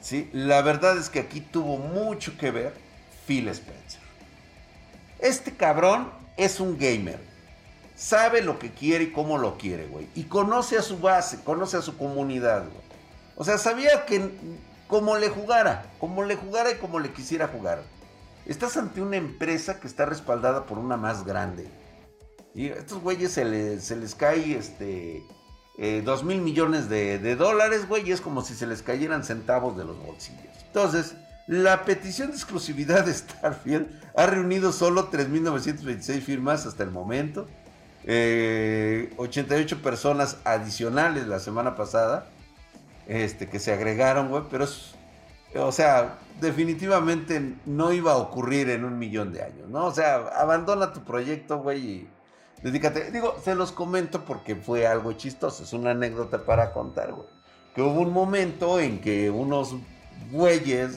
sí, 0.00 0.28
la 0.32 0.62
verdad 0.62 0.98
es 0.98 1.08
que 1.08 1.20
aquí 1.20 1.40
tuvo 1.40 1.78
mucho 1.78 2.36
que 2.36 2.50
ver 2.50 2.74
Phil 3.26 3.48
Spencer. 3.48 4.00
Este 5.18 5.52
cabrón 5.52 6.10
es 6.36 6.60
un 6.60 6.78
gamer 6.78 7.32
sabe 8.02 8.42
lo 8.42 8.58
que 8.58 8.72
quiere 8.72 9.04
y 9.04 9.12
cómo 9.12 9.38
lo 9.38 9.56
quiere, 9.56 9.86
güey. 9.86 10.08
Y 10.16 10.24
conoce 10.24 10.76
a 10.76 10.82
su 10.82 10.98
base, 10.98 11.38
conoce 11.44 11.76
a 11.76 11.82
su 11.82 11.96
comunidad. 11.96 12.64
O 13.36 13.44
sea, 13.44 13.58
sabía 13.58 14.04
que 14.06 14.30
como 14.92 15.16
le 15.16 15.30
jugara, 15.30 15.86
como 15.98 16.22
le 16.22 16.36
jugara 16.36 16.70
y 16.70 16.74
como 16.74 17.00
le 17.00 17.14
quisiera 17.14 17.48
jugar. 17.48 17.82
Estás 18.44 18.76
ante 18.76 19.00
una 19.00 19.16
empresa 19.16 19.80
que 19.80 19.86
está 19.86 20.04
respaldada 20.04 20.66
por 20.66 20.78
una 20.78 20.98
más 20.98 21.24
grande. 21.24 21.66
Y 22.54 22.68
a 22.68 22.74
estos 22.74 23.00
güeyes 23.00 23.32
se 23.32 23.46
les, 23.46 24.14
cae 24.14 24.54
este, 24.54 25.22
eh, 25.78 26.02
dos 26.04 26.24
mil 26.24 26.42
millones 26.42 26.90
de, 26.90 27.36
dólares, 27.36 27.88
güey, 27.88 28.12
es 28.12 28.20
como 28.20 28.42
si 28.42 28.52
se 28.52 28.66
les 28.66 28.82
cayeran 28.82 29.24
centavos 29.24 29.78
de 29.78 29.86
los 29.86 29.96
bolsillos. 29.98 30.54
Entonces, 30.66 31.14
la 31.46 31.86
petición 31.86 32.28
de 32.28 32.36
exclusividad 32.36 33.06
de 33.06 33.14
Starfield 33.14 33.86
ha 34.14 34.26
reunido 34.26 34.72
solo 34.72 35.10
3.926 35.10 36.20
firmas 36.20 36.66
hasta 36.66 36.82
el 36.82 36.90
momento. 36.90 37.48
88 38.02 38.04
eh, 38.08 39.78
personas 39.82 40.36
adicionales 40.44 41.26
la 41.28 41.40
semana 41.40 41.76
pasada 41.76 42.26
este, 43.06 43.48
que 43.48 43.58
se 43.58 43.72
agregaron, 43.72 44.28
güey, 44.28 44.44
pero 44.50 44.66
o 45.54 45.72
sea, 45.72 46.18
definitivamente 46.40 47.56
no 47.66 47.92
iba 47.92 48.12
a 48.12 48.16
ocurrir 48.16 48.70
en 48.70 48.84
un 48.84 48.98
millón 48.98 49.32
de 49.32 49.42
años, 49.42 49.68
¿no? 49.68 49.86
O 49.86 49.94
sea, 49.94 50.16
abandona 50.36 50.92
tu 50.92 51.04
proyecto, 51.04 51.58
güey, 51.58 51.86
y 51.86 52.08
dedícate. 52.62 53.10
Digo, 53.10 53.36
se 53.42 53.54
los 53.54 53.72
comento 53.72 54.24
porque 54.24 54.56
fue 54.56 54.86
algo 54.86 55.12
chistoso, 55.12 55.62
es 55.64 55.72
una 55.72 55.90
anécdota 55.90 56.44
para 56.44 56.72
contar, 56.72 57.12
güey. 57.12 57.28
Que 57.74 57.82
hubo 57.82 58.00
un 58.00 58.12
momento 58.12 58.80
en 58.80 59.00
que 59.00 59.30
unos 59.30 59.74
güeyes, 60.30 60.96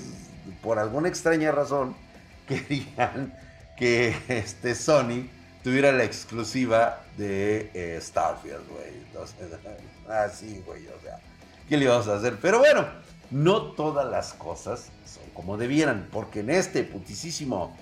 por 0.61 0.79
alguna 0.79 1.09
extraña 1.09 1.51
razón, 1.51 1.95
querían 2.47 3.33
que 3.77 4.15
este 4.29 4.73
Sony 4.73 5.27
tuviera 5.63 5.91
la 5.91 6.05
exclusiva 6.05 7.01
de 7.17 7.71
eh, 7.73 7.99
Starfield, 8.01 8.69
güey. 8.69 8.93
Entonces, 9.07 9.47
así, 10.09 10.63
güey, 10.65 10.87
o 10.87 11.01
sea, 11.01 11.19
¿qué 11.67 11.77
le 11.77 11.87
vamos 11.87 12.07
a 12.07 12.15
hacer? 12.15 12.37
Pero 12.41 12.59
bueno, 12.59 12.85
no 13.31 13.71
todas 13.73 14.09
las 14.09 14.33
cosas 14.33 14.91
son 15.05 15.23
como 15.33 15.57
debieran, 15.57 16.07
porque 16.11 16.41
en 16.41 16.49
este 16.49 16.83
putisísimo... 16.83 17.77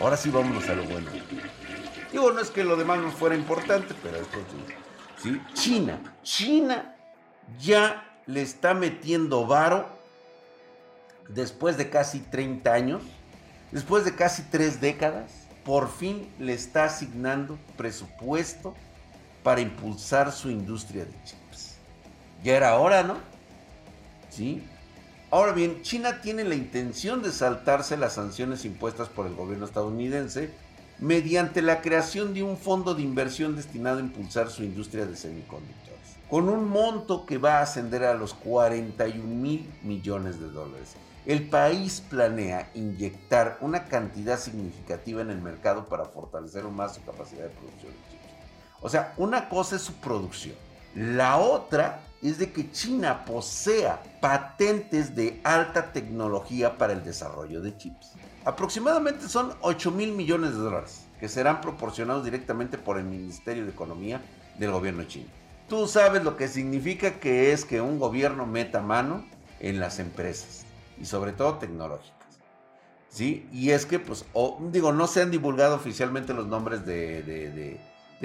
Ahora 0.00 0.16
sí 0.16 0.30
vámonos 0.30 0.68
a 0.68 0.74
lo 0.74 0.84
bueno. 0.84 1.10
Digo, 2.10 2.32
no 2.32 2.40
es 2.40 2.50
que 2.50 2.64
lo 2.64 2.76
demás 2.76 2.98
no 3.00 3.10
fuera 3.10 3.34
importante, 3.36 3.94
pero 4.02 4.16
esto 4.16 4.38
sí. 5.22 5.30
¿sí? 5.30 5.40
China, 5.54 6.16
China 6.22 6.96
ya 7.58 8.18
le 8.26 8.42
está 8.42 8.74
metiendo 8.74 9.46
varo 9.46 9.88
después 11.28 11.76
de 11.76 11.90
casi 11.90 12.20
30 12.20 12.72
años, 12.72 13.02
después 13.70 14.04
de 14.04 14.14
casi 14.14 14.42
3 14.42 14.80
décadas, 14.80 15.32
por 15.64 15.90
fin 15.90 16.32
le 16.38 16.54
está 16.54 16.84
asignando 16.84 17.58
presupuesto 17.76 18.74
para 19.42 19.60
impulsar 19.60 20.32
su 20.32 20.50
industria 20.50 21.04
de 21.04 21.12
chips. 21.24 21.76
Ya 22.42 22.56
era 22.56 22.78
hora, 22.78 23.02
¿no? 23.02 23.16
¿Sí? 24.30 24.62
Ahora 25.30 25.52
bien, 25.52 25.82
China 25.82 26.20
tiene 26.22 26.44
la 26.44 26.54
intención 26.54 27.22
de 27.22 27.30
saltarse 27.30 27.96
las 27.96 28.14
sanciones 28.14 28.64
impuestas 28.64 29.08
por 29.08 29.26
el 29.26 29.34
gobierno 29.34 29.64
estadounidense 29.64 30.50
mediante 30.98 31.62
la 31.62 31.80
creación 31.80 32.34
de 32.34 32.42
un 32.42 32.58
fondo 32.58 32.94
de 32.94 33.02
inversión 33.02 33.56
destinado 33.56 33.98
a 33.98 34.02
impulsar 34.02 34.50
su 34.50 34.64
industria 34.64 35.06
de 35.06 35.16
semiconductores, 35.16 36.16
con 36.28 36.48
un 36.48 36.68
monto 36.68 37.24
que 37.24 37.38
va 37.38 37.58
a 37.58 37.62
ascender 37.62 38.04
a 38.04 38.14
los 38.14 38.34
41 38.34 39.24
mil 39.24 39.70
millones 39.82 40.40
de 40.40 40.50
dólares. 40.50 40.94
El 41.26 41.48
país 41.48 42.02
planea 42.08 42.70
inyectar 42.74 43.58
una 43.60 43.84
cantidad 43.84 44.38
significativa 44.38 45.22
en 45.22 45.30
el 45.30 45.40
mercado 45.40 45.86
para 45.86 46.06
fortalecer 46.06 46.64
más 46.64 46.96
su 46.96 47.04
capacidad 47.04 47.44
de 47.44 47.50
producción. 47.50 47.92
O 48.80 48.88
sea, 48.88 49.14
una 49.16 49.48
cosa 49.48 49.76
es 49.76 49.82
su 49.82 49.94
producción, 49.94 50.56
la 50.94 51.36
otra 51.36 52.00
es 52.22 52.38
de 52.38 52.52
que 52.52 52.70
China 52.70 53.24
posea 53.24 54.02
patentes 54.20 55.14
de 55.14 55.40
alta 55.44 55.92
tecnología 55.92 56.76
para 56.76 56.92
el 56.92 57.02
desarrollo 57.02 57.60
de 57.60 57.76
chips. 57.76 58.12
Aproximadamente 58.44 59.28
son 59.28 59.54
8 59.60 59.90
mil 59.90 60.12
millones 60.12 60.52
de 60.52 60.58
dólares 60.58 61.06
que 61.18 61.28
serán 61.28 61.60
proporcionados 61.60 62.24
directamente 62.24 62.78
por 62.78 62.98
el 62.98 63.04
Ministerio 63.04 63.64
de 63.64 63.70
Economía 63.70 64.20
del 64.58 64.72
gobierno 64.72 65.04
chino. 65.04 65.28
Tú 65.68 65.86
sabes 65.86 66.24
lo 66.24 66.36
que 66.36 66.48
significa 66.48 67.20
que 67.20 67.52
es 67.52 67.64
que 67.64 67.80
un 67.80 67.98
gobierno 67.98 68.46
meta 68.46 68.80
mano 68.80 69.24
en 69.60 69.78
las 69.78 69.98
empresas 69.98 70.64
y 70.98 71.04
sobre 71.04 71.32
todo 71.32 71.58
tecnológicas. 71.58 72.16
¿Sí? 73.08 73.48
Y 73.52 73.70
es 73.70 73.86
que, 73.86 73.98
pues, 73.98 74.24
digo, 74.70 74.92
no 74.92 75.06
se 75.06 75.20
han 75.22 75.30
divulgado 75.30 75.76
oficialmente 75.76 76.32
los 76.32 76.46
nombres 76.46 76.86
de, 76.86 77.80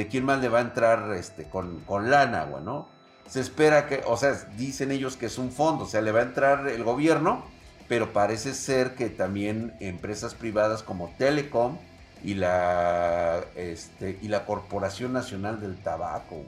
quién 0.07 0.25
más 0.25 0.41
le 0.41 0.49
va 0.49 0.59
a 0.59 0.61
entrar 0.61 1.13
este, 1.13 1.45
con, 1.45 1.79
con 1.81 2.09
lana, 2.09 2.45
¿no? 2.45 2.95
se 3.27 3.39
espera 3.39 3.87
que, 3.87 4.03
o 4.05 4.17
sea, 4.17 4.33
dicen 4.57 4.91
ellos 4.91 5.17
que 5.17 5.25
es 5.25 5.37
un 5.37 5.51
fondo, 5.51 5.85
o 5.85 5.87
sea, 5.87 6.01
le 6.01 6.11
va 6.11 6.19
a 6.19 6.23
entrar 6.23 6.67
el 6.67 6.83
gobierno, 6.83 7.43
pero 7.87 8.13
parece 8.13 8.53
ser 8.53 8.95
que 8.95 9.09
también 9.09 9.73
empresas 9.79 10.35
privadas 10.35 10.83
como 10.83 11.13
Telecom 11.17 11.77
y 12.23 12.35
la, 12.35 13.43
este, 13.55 14.19
y 14.21 14.27
la 14.27 14.45
Corporación 14.45 15.13
Nacional 15.13 15.59
del 15.59 15.75
Tabaco. 15.77 16.43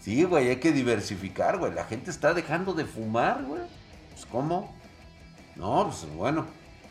Sí, 0.00 0.24
güey, 0.24 0.48
hay 0.48 0.56
que 0.56 0.72
diversificar, 0.72 1.58
güey. 1.58 1.72
La 1.72 1.84
gente 1.84 2.10
está 2.10 2.32
dejando 2.32 2.72
de 2.74 2.84
fumar, 2.84 3.42
güey. 3.42 3.62
Pues, 4.12 4.24
¿cómo? 4.26 4.74
No, 5.56 5.88
pues 5.88 6.06
bueno. 6.14 6.46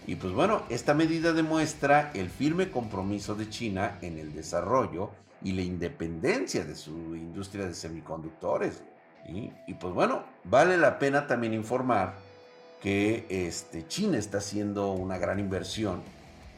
Y 0.05 0.15
pues 0.15 0.33
bueno, 0.33 0.63
esta 0.69 0.93
medida 0.93 1.33
demuestra 1.33 2.11
el 2.13 2.29
firme 2.29 2.69
compromiso 2.69 3.33
de 3.33 3.49
China 3.49 3.97
en 4.01 4.19
el 4.19 4.33
desarrollo 4.33 5.11
y 5.45 5.51
la 5.51 5.61
independencia 5.61 6.65
de 6.65 6.75
su 6.75 7.15
industria 7.15 7.67
de 7.67 7.75
semiconductores. 7.75 8.81
Y 9.27 9.73
pues 9.75 9.93
bueno, 9.93 10.23
vale 10.43 10.75
la 10.75 10.97
pena 10.99 11.27
también 11.27 11.53
informar 11.53 12.15
que 12.81 13.25
este, 13.29 13.87
China 13.87 14.17
está 14.17 14.39
haciendo 14.39 14.91
una 14.91 15.19
gran 15.19 15.39
inversión, 15.39 16.01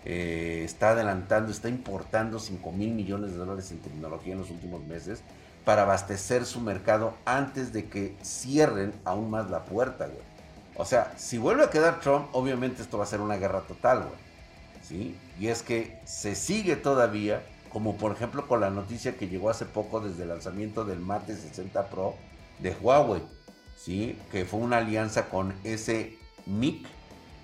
eh, 0.05 0.61
está 0.63 0.91
adelantando, 0.91 1.51
está 1.51 1.67
importando 1.67 2.39
5 2.39 2.71
mil 2.71 2.93
millones 2.93 3.31
de 3.31 3.37
dólares 3.37 3.71
en 3.71 3.79
tecnología 3.79 4.33
en 4.33 4.39
los 4.39 4.51
últimos 4.51 4.81
meses 4.85 5.21
para 5.65 5.81
abastecer 5.81 6.45
su 6.45 6.61
mercado 6.61 7.13
antes 7.25 7.73
de 7.73 7.89
que 7.89 8.15
cierren 8.23 8.93
aún 9.03 9.29
más 9.29 9.49
la 9.49 9.65
puerta, 9.65 10.05
güey. 10.05 10.25
O 10.75 10.85
sea, 10.85 11.13
si 11.17 11.37
vuelve 11.37 11.63
a 11.63 11.69
quedar 11.69 11.99
Trump, 11.99 12.29
obviamente 12.31 12.83
esto 12.83 12.97
va 12.97 13.03
a 13.03 13.07
ser 13.07 13.19
una 13.19 13.35
guerra 13.35 13.61
total, 13.61 14.03
güey. 14.03 14.27
¿Sí? 14.81 15.17
Y 15.37 15.47
es 15.47 15.61
que 15.61 15.99
se 16.05 16.35
sigue 16.35 16.77
todavía 16.77 17.43
como 17.77 17.95
por 17.95 18.11
ejemplo 18.11 18.47
con 18.47 18.59
la 18.59 18.71
noticia 18.71 19.17
que 19.17 19.27
llegó 19.27 19.51
hace 19.51 19.65
poco 19.65 19.99
desde 19.99 20.23
el 20.23 20.29
lanzamiento 20.29 20.83
del 20.83 20.99
Mate 20.99 21.35
60 21.35 21.89
Pro 21.91 22.15
de 22.57 22.75
Huawei, 22.81 23.21
¿sí? 23.75 24.17
que 24.31 24.45
fue 24.45 24.61
una 24.61 24.77
alianza 24.77 25.29
con 25.29 25.53
ese 25.63 26.17
MIC, 26.47 26.87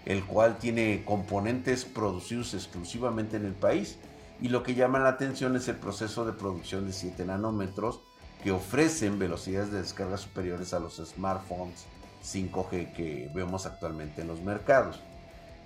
el 0.06 0.25
cual 0.25 0.58
tiene 0.58 1.04
componentes 1.06 1.86
producidos 1.86 2.56
exclusivamente 2.56 3.38
en 3.38 3.46
el 3.46 3.54
país. 3.54 4.00
Y 4.42 4.48
lo 4.50 4.63
que 4.63 4.74
llama 4.74 4.98
la 4.98 5.10
atención 5.10 5.56
es 5.56 5.68
el 5.68 5.75
proceso 5.75 6.25
de 6.25 6.34
producción 6.34 6.88
de 6.88 6.94
7 6.94 7.25
nanómetros 7.25 8.00
que 8.44 8.50
ofrecen 8.50 9.20
velocidades 9.20 9.72
de 9.72 9.84
descarga 9.84 10.18
superiores 10.18 10.74
a 10.74 10.80
los 10.80 10.96
smartphones 10.96 11.86
5G 12.25 12.94
que 12.94 13.30
vemos 13.36 13.68
actualmente 13.68 14.24
en 14.24 14.30
los 14.30 14.42
mercados. 14.42 15.00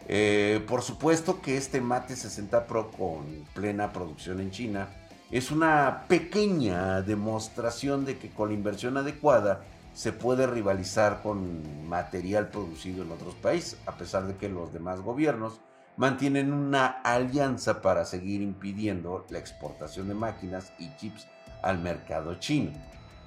Eh, 0.09 0.63
por 0.67 0.81
supuesto 0.81 1.41
que 1.41 1.57
este 1.57 1.81
Mate 1.81 2.15
60 2.15 2.65
Pro 2.65 2.91
con 2.91 3.45
plena 3.53 3.91
producción 3.91 4.39
en 4.39 4.51
China 4.51 4.87
es 5.31 5.51
una 5.51 6.05
pequeña 6.07 7.01
demostración 7.01 8.05
de 8.05 8.17
que 8.17 8.29
con 8.29 8.49
la 8.49 8.55
inversión 8.55 8.95
adecuada 8.95 9.65
se 9.93 10.13
puede 10.13 10.47
rivalizar 10.47 11.21
con 11.21 11.89
material 11.89 12.49
producido 12.49 13.03
en 13.03 13.11
otros 13.11 13.35
países, 13.35 13.77
a 13.85 13.97
pesar 13.97 14.27
de 14.27 14.37
que 14.37 14.47
los 14.47 14.71
demás 14.71 15.01
gobiernos 15.01 15.59
mantienen 15.97 16.53
una 16.53 16.85
alianza 16.85 17.81
para 17.81 18.05
seguir 18.05 18.41
impidiendo 18.41 19.25
la 19.29 19.39
exportación 19.39 20.07
de 20.07 20.13
máquinas 20.13 20.71
y 20.79 20.95
chips 20.95 21.27
al 21.63 21.79
mercado 21.79 22.35
chino. 22.35 22.71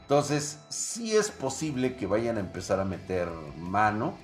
Entonces, 0.03 0.61
sí 0.69 1.15
es 1.15 1.31
posible 1.31 1.97
que 1.97 2.07
vayan 2.07 2.37
a 2.37 2.41
empezar 2.41 2.81
a 2.81 2.85
meter 2.85 3.29
mano 3.59 4.15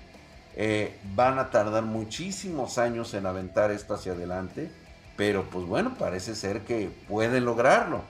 eh, 0.57 0.99
van 1.15 1.39
a 1.39 1.51
tardar 1.51 1.85
muchísimos 1.85 2.79
años 2.79 3.13
en 3.13 3.27
aventar 3.27 3.71
esto 3.71 3.93
hacia 3.93 4.13
adelante, 4.13 4.71
pero 5.15 5.45
pues 5.51 5.67
bueno, 5.67 5.95
parece 5.99 6.35
ser 6.35 6.63
que 6.63 6.91
pueden 7.09 7.45
lograrlo. 7.45 8.01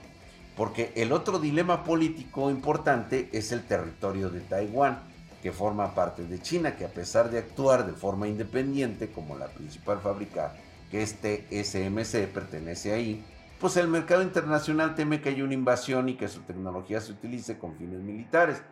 Porque 0.57 0.93
el 0.95 1.13
otro 1.13 1.39
dilema 1.39 1.85
político 1.85 2.49
importante 2.49 3.29
es 3.33 3.53
el 3.53 3.65
territorio 3.65 4.31
de 4.31 4.41
Taiwán, 4.41 5.01
que 5.43 5.53
forma 5.53 5.95
parte 5.95 6.25
de 6.25 6.41
China, 6.41 6.77
que 6.77 6.85
a 6.85 6.89
pesar 6.89 7.31
de 7.31 7.39
actuar 7.39 7.85
de 7.85 7.93
forma 7.93 8.27
independiente 8.27 9.11
como 9.11 9.37
la 9.37 9.49
principal 9.49 10.01
fábrica 10.01 10.55
que 10.91 11.03
este 11.03 11.47
SMC 11.51 12.33
pertenece 12.33 12.93
ahí, 12.93 13.25
pues 13.61 13.77
el 13.77 13.89
mercado 13.89 14.23
internacional 14.23 14.95
teme 14.95 15.21
que 15.21 15.31
haya 15.31 15.45
una 15.45 15.55
invasión 15.55 16.09
y 16.09 16.15
que 16.15 16.29
su 16.29 16.43
tecnología 16.43 17.01
se 17.01 17.13
utilice 17.13 17.59
con 17.59 17.77
fines 17.77 18.01
militares 18.01 18.63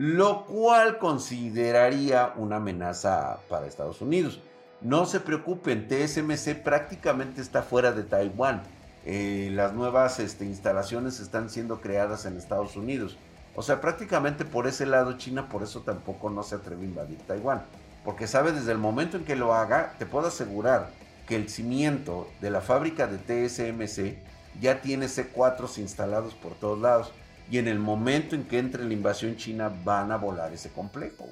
lo 0.00 0.46
cual 0.46 0.96
consideraría 0.96 2.32
una 2.36 2.56
amenaza 2.56 3.40
para 3.50 3.66
Estados 3.66 4.00
Unidos. 4.00 4.40
No 4.80 5.04
se 5.04 5.20
preocupen, 5.20 5.88
TSMC 5.88 6.62
prácticamente 6.62 7.42
está 7.42 7.62
fuera 7.62 7.92
de 7.92 8.04
Taiwán. 8.04 8.62
Eh, 9.04 9.50
las 9.52 9.74
nuevas 9.74 10.18
este, 10.18 10.46
instalaciones 10.46 11.20
están 11.20 11.50
siendo 11.50 11.82
creadas 11.82 12.24
en 12.24 12.38
Estados 12.38 12.78
Unidos. 12.78 13.18
O 13.54 13.60
sea, 13.60 13.82
prácticamente 13.82 14.46
por 14.46 14.66
ese 14.66 14.86
lado 14.86 15.18
China 15.18 15.50
por 15.50 15.62
eso 15.62 15.80
tampoco 15.80 16.30
no 16.30 16.44
se 16.44 16.54
atreve 16.54 16.80
a 16.80 16.86
invadir 16.86 17.18
Taiwán. 17.26 17.62
Porque 18.02 18.26
sabe 18.26 18.52
desde 18.52 18.72
el 18.72 18.78
momento 18.78 19.18
en 19.18 19.26
que 19.26 19.36
lo 19.36 19.52
haga, 19.52 19.96
te 19.98 20.06
puedo 20.06 20.28
asegurar 20.28 20.88
que 21.28 21.36
el 21.36 21.50
cimiento 21.50 22.26
de 22.40 22.48
la 22.48 22.62
fábrica 22.62 23.06
de 23.06 23.18
TSMC 23.18 24.16
ya 24.62 24.80
tiene 24.80 25.08
C4 25.08 25.76
instalados 25.76 26.32
por 26.32 26.54
todos 26.54 26.80
lados. 26.80 27.12
Y 27.50 27.58
en 27.58 27.68
el 27.68 27.78
momento 27.78 28.34
en 28.34 28.44
que 28.44 28.58
entre 28.58 28.84
la 28.84 28.92
invasión 28.92 29.36
china 29.36 29.72
van 29.84 30.12
a 30.12 30.16
volar 30.16 30.52
ese 30.52 30.70
complejo. 30.70 31.24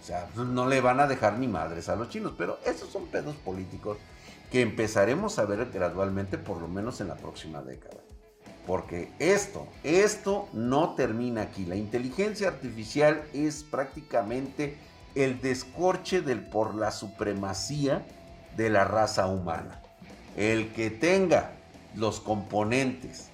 O 0.00 0.04
sea, 0.04 0.28
no 0.36 0.66
le 0.66 0.80
van 0.80 1.00
a 1.00 1.06
dejar 1.06 1.38
ni 1.38 1.48
madres 1.48 1.88
a 1.88 1.96
los 1.96 2.08
chinos. 2.08 2.34
Pero 2.38 2.58
esos 2.64 2.88
son 2.90 3.06
pedos 3.08 3.34
políticos 3.36 3.98
que 4.50 4.62
empezaremos 4.62 5.38
a 5.38 5.44
ver 5.44 5.70
gradualmente, 5.70 6.38
por 6.38 6.60
lo 6.60 6.68
menos 6.68 7.00
en 7.00 7.08
la 7.08 7.16
próxima 7.16 7.62
década. 7.62 8.00
porque 8.66 9.10
esto, 9.18 9.66
esto 9.82 10.48
no 10.52 10.94
termina 10.94 11.42
aquí. 11.42 11.64
La 11.64 11.76
inteligencia 11.76 12.46
artificial 12.48 13.22
es 13.32 13.64
prácticamente 13.64 14.76
el 15.16 15.40
descorche 15.40 16.20
del, 16.20 16.44
por 16.46 16.74
la 16.74 16.92
supremacía 16.92 18.06
de 18.56 18.70
la 18.70 18.84
raza 18.84 19.26
humana. 19.26 19.82
El 20.36 20.72
que 20.72 20.90
tenga 20.90 21.52
los 21.96 22.20
componentes 22.20 23.30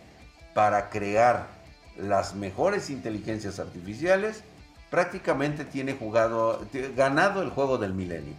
para 0.55 0.89
crear 0.89 1.56
las 1.99 2.35
mejores 2.35 2.91
inteligencias 2.91 3.59
artificiales, 3.59 4.43
prácticamente 4.91 5.65
tiene 5.65 5.95
jugado, 5.95 6.65
ganado 6.97 7.43
el 7.43 7.51
juego 7.51 7.79
del 7.79 7.95
milenio. 7.95 8.35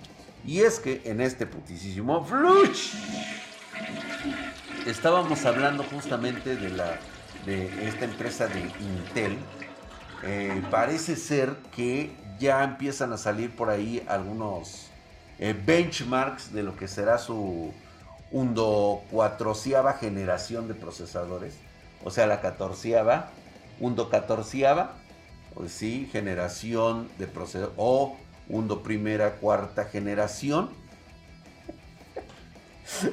Y 0.46 0.62
es 0.62 0.80
que 0.80 1.02
en 1.06 1.22
este 1.22 1.46
putísimo 1.46 2.24
fluch 2.24 2.94
estábamos 4.86 5.46
hablando 5.46 5.84
justamente 5.84 6.56
de 6.56 6.70
la 6.70 6.98
de 7.48 7.88
esta 7.88 8.06
empresa 8.06 8.48
de 8.48 8.60
Intel. 8.60 9.38
Eh, 10.24 10.62
parece 10.70 11.16
ser 11.16 11.56
que 11.74 12.12
ya 12.40 12.64
empiezan 12.64 13.14
a 13.14 13.18
salir 13.18 13.56
por 13.56 13.70
ahí 13.70 14.04
algunos 14.08 14.88
eh, 15.40 15.56
benchmarks 15.66 16.52
de 16.52 16.64
lo 16.64 16.76
que 16.76 16.88
será 16.88 17.18
su 17.18 17.74
undo 18.32 19.02
cuatrociava 19.10 19.94
generación 19.94 20.68
de 20.68 20.74
procesadores. 20.74 21.56
O 22.04 22.12
sea, 22.12 22.28
la 22.28 22.42
catorceava, 22.42 23.30
undo 23.80 24.10
catorceava, 24.10 24.94
pues 25.54 25.72
sí, 25.72 26.08
generación 26.12 27.10
de 27.18 27.28
procesadores. 27.28 27.76
O 27.78 28.18
undo 28.50 28.84
primera, 28.84 29.36
cuarta 29.36 29.86
generación. 29.86 30.70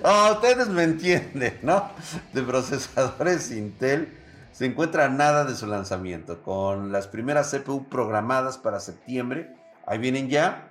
Ah, 0.04 0.30
ustedes 0.36 0.68
me 0.68 0.84
entienden, 0.84 1.58
¿no? 1.62 1.90
De 2.32 2.42
procesadores 2.42 3.50
Intel 3.50 4.16
se 4.52 4.66
encuentra 4.66 5.08
nada 5.08 5.44
de 5.44 5.56
su 5.56 5.66
lanzamiento, 5.66 6.42
con 6.42 6.92
las 6.92 7.08
primeras 7.08 7.50
CPU 7.50 7.88
programadas 7.88 8.56
para 8.56 8.78
septiembre. 8.78 9.52
Ahí 9.84 9.98
vienen 9.98 10.28
ya. 10.28 10.70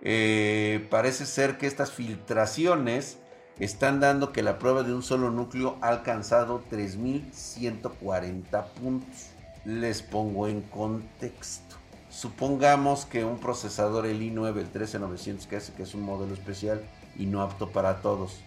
Eh, 0.00 0.88
parece 0.90 1.26
ser 1.26 1.58
que 1.58 1.66
estas 1.66 1.92
filtraciones 1.92 3.18
están 3.58 4.00
dando 4.00 4.32
que 4.32 4.42
la 4.42 4.58
prueba 4.58 4.82
de 4.82 4.94
un 4.94 5.02
solo 5.02 5.30
núcleo 5.30 5.76
ha 5.80 5.88
alcanzado 5.88 6.62
3140 6.70 8.66
puntos. 8.66 9.30
Les 9.64 10.02
pongo 10.02 10.46
en 10.46 10.60
contexto. 10.62 11.76
Supongamos 12.08 13.04
que 13.04 13.24
un 13.24 13.38
procesador 13.38 14.06
el 14.06 14.22
i9, 14.22 14.56
el 14.58 14.70
13900, 14.70 15.46
que 15.46 15.58
que 15.76 15.82
es 15.82 15.94
un 15.94 16.02
modelo 16.02 16.32
especial 16.32 16.80
y 17.16 17.26
no 17.26 17.42
apto 17.42 17.70
para 17.70 18.00
todos, 18.00 18.40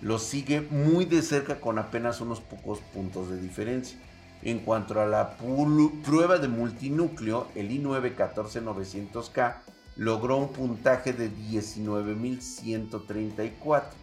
lo 0.00 0.18
sigue 0.18 0.60
muy 0.60 1.06
de 1.06 1.22
cerca 1.22 1.60
con 1.60 1.78
apenas 1.78 2.20
unos 2.20 2.40
pocos 2.40 2.80
puntos 2.94 3.30
de 3.30 3.40
diferencia. 3.40 3.98
En 4.42 4.60
cuanto 4.60 5.00
a 5.00 5.06
la 5.06 5.36
prueba 5.36 6.38
de 6.38 6.48
multinúcleo, 6.48 7.48
el 7.54 7.70
i9 7.70 8.16
14900K 8.16 9.56
logró 9.96 10.38
un 10.38 10.48
puntaje 10.48 11.12
de 11.12 11.30
19.134. 11.30 13.99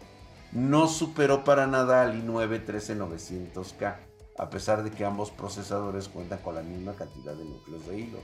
No 0.52 0.88
superó 0.88 1.44
para 1.44 1.66
nada 1.66 2.02
al 2.02 2.24
i9 2.24 2.64
13900K, 2.64 3.96
a 4.38 4.50
pesar 4.50 4.82
de 4.82 4.90
que 4.90 5.04
ambos 5.04 5.30
procesadores 5.30 6.08
cuentan 6.08 6.38
con 6.38 6.54
la 6.54 6.62
misma 6.62 6.94
cantidad 6.94 7.34
de 7.34 7.44
núcleos 7.44 7.86
de 7.86 7.98
hilo. 7.98 8.18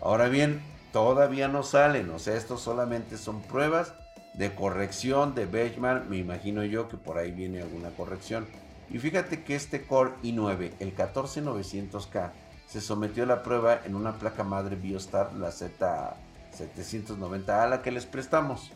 Ahora 0.00 0.28
bien, 0.28 0.60
todavía 0.92 1.46
no 1.48 1.62
salen, 1.62 2.10
o 2.10 2.18
sea, 2.18 2.34
estos 2.34 2.60
solamente 2.60 3.18
son 3.18 3.40
pruebas 3.42 3.94
de 4.34 4.54
corrección 4.54 5.34
de 5.34 5.46
benchmark, 5.46 6.08
me 6.08 6.18
imagino 6.18 6.64
yo 6.64 6.88
que 6.88 6.96
por 6.96 7.18
ahí 7.18 7.30
viene 7.30 7.62
alguna 7.62 7.90
corrección. 7.90 8.48
Y 8.90 8.98
fíjate 8.98 9.44
que 9.44 9.54
este 9.54 9.86
Core 9.86 10.10
i9, 10.22 10.72
el 10.80 10.96
14900K, 10.96 12.32
se 12.66 12.80
sometió 12.80 13.22
a 13.22 13.26
la 13.26 13.42
prueba 13.42 13.80
en 13.84 13.94
una 13.94 14.18
placa 14.18 14.42
madre 14.42 14.74
Biostar, 14.76 15.34
la 15.34 15.50
Z790A, 15.50 17.62
a 17.62 17.68
la 17.68 17.82
que 17.82 17.92
les 17.92 18.06
prestamos. 18.06 18.72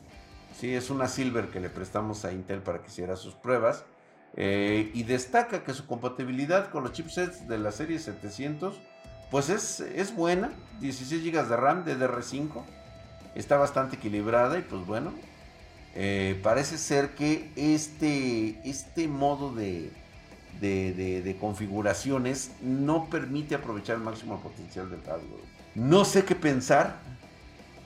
Sí, 0.59 0.75
es 0.75 0.91
una 0.91 1.07
Silver 1.07 1.49
que 1.49 1.61
le 1.61 1.71
prestamos 1.71 2.25
a 2.25 2.33
Intel 2.33 2.63
para 2.63 2.81
que 2.81 2.89
hiciera 2.89 3.17
sus 3.17 3.35
pruebas. 3.35 3.85
Eh, 4.35 4.91
y 4.93 5.05
destaca 5.05 5.65
que 5.65 5.73
su 5.73 5.87
compatibilidad 5.87 6.71
con 6.71 6.83
los 6.83 6.93
chipsets 6.93 7.49
de 7.49 7.59
la 7.59 7.73
serie 7.73 7.99
700 7.99 8.79
pues 9.31 9.51
es, 9.51 9.81
es 9.81 10.15
buena, 10.15 10.51
16 10.81 11.23
GB 11.25 11.49
de 11.49 11.57
RAM 11.57 11.85
de 11.85 11.99
DR5, 11.99 12.63
está 13.35 13.57
bastante 13.57 13.97
equilibrada 13.97 14.59
y 14.59 14.63
pues 14.63 14.87
bueno, 14.87 15.13
eh, 15.95 16.39
parece 16.43 16.79
ser 16.79 17.15
que 17.15 17.51
este, 17.57 18.61
este 18.69 19.07
modo 19.07 19.55
de, 19.55 19.93
de, 20.61 21.37
configuraciones 21.41 22.53
no 22.63 23.09
permite 23.11 23.55
aprovechar 23.55 23.97
el 23.97 24.03
máximo 24.03 24.41
potencial 24.41 24.91
del 24.91 25.03
hardware. 25.03 25.45
No 25.75 26.05
sé 26.05 26.25
qué 26.25 26.35
pensar. 26.35 26.97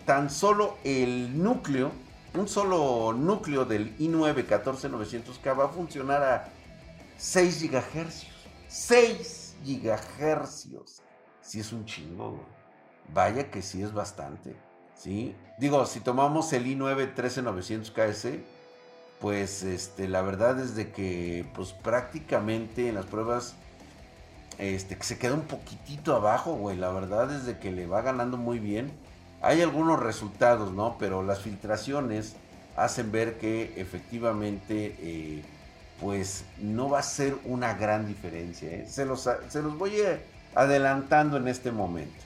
Tan 0.07 0.31
solo 0.31 0.79
el 0.83 1.43
núcleo, 1.43 1.93
un 2.35 2.49
solo 2.49 3.13
núcleo 3.13 3.65
del 3.65 3.97
i9 3.99 4.47
14900K 4.47 5.59
va 5.59 5.65
a 5.67 5.69
funcionar 5.69 6.23
a 6.23 6.49
6 7.17 7.71
GHz. 7.71 8.27
6 8.69 9.57
GHz. 9.65 11.03
Si 11.41 11.61
es 11.61 11.73
un 11.73 11.85
chingo, 11.85 12.45
Vaya 13.13 13.51
que 13.51 13.63
sí 13.63 13.83
es 13.83 13.93
bastante. 13.93 14.57
¿sí? 14.95 15.35
Digo, 15.59 15.85
si 15.87 16.01
tomamos 16.01 16.53
el 16.53 16.67
i9 16.67 17.15
13900KS, 17.15 18.41
pues 19.21 19.63
este, 19.63 20.09
la 20.09 20.23
verdad 20.23 20.59
es 20.61 20.75
de 20.75 20.91
que 20.93 21.47
pues 21.55 21.73
prácticamente 21.73 22.89
en 22.89 22.95
las 22.95 23.07
pruebas 23.07 23.55
este, 24.59 25.01
se 25.03 25.19
queda 25.19 25.35
un 25.35 25.43
poquitito 25.43 26.15
abajo, 26.15 26.55
güey. 26.55 26.77
La 26.77 26.91
verdad 26.91 27.35
es 27.35 27.47
de 27.47 27.59
que 27.59 27.71
le 27.71 27.87
va 27.87 28.03
ganando 28.03 28.37
muy 28.37 28.59
bien. 28.59 28.93
Hay 29.43 29.61
algunos 29.61 30.01
resultados, 30.01 30.73
¿no? 30.73 30.97
Pero 30.99 31.23
las 31.23 31.41
filtraciones 31.41 32.37
hacen 32.77 33.13
ver 33.13 33.39
que 33.39 33.75
efectivamente 33.77 34.97
eh, 35.01 35.43
pues 36.01 36.45
no 36.59 36.89
va 36.89 37.01
a 37.01 37.03
ser 37.03 37.37
una 37.45 37.75
gran 37.75 38.07
diferencia. 38.07 38.71
¿eh? 38.71 38.87
Se, 38.89 39.05
los, 39.05 39.29
se 39.49 39.63
los 39.63 39.77
voy 39.77 39.97
adelantando 40.55 41.37
en 41.37 41.49
este 41.49 41.73
momento. 41.73 42.23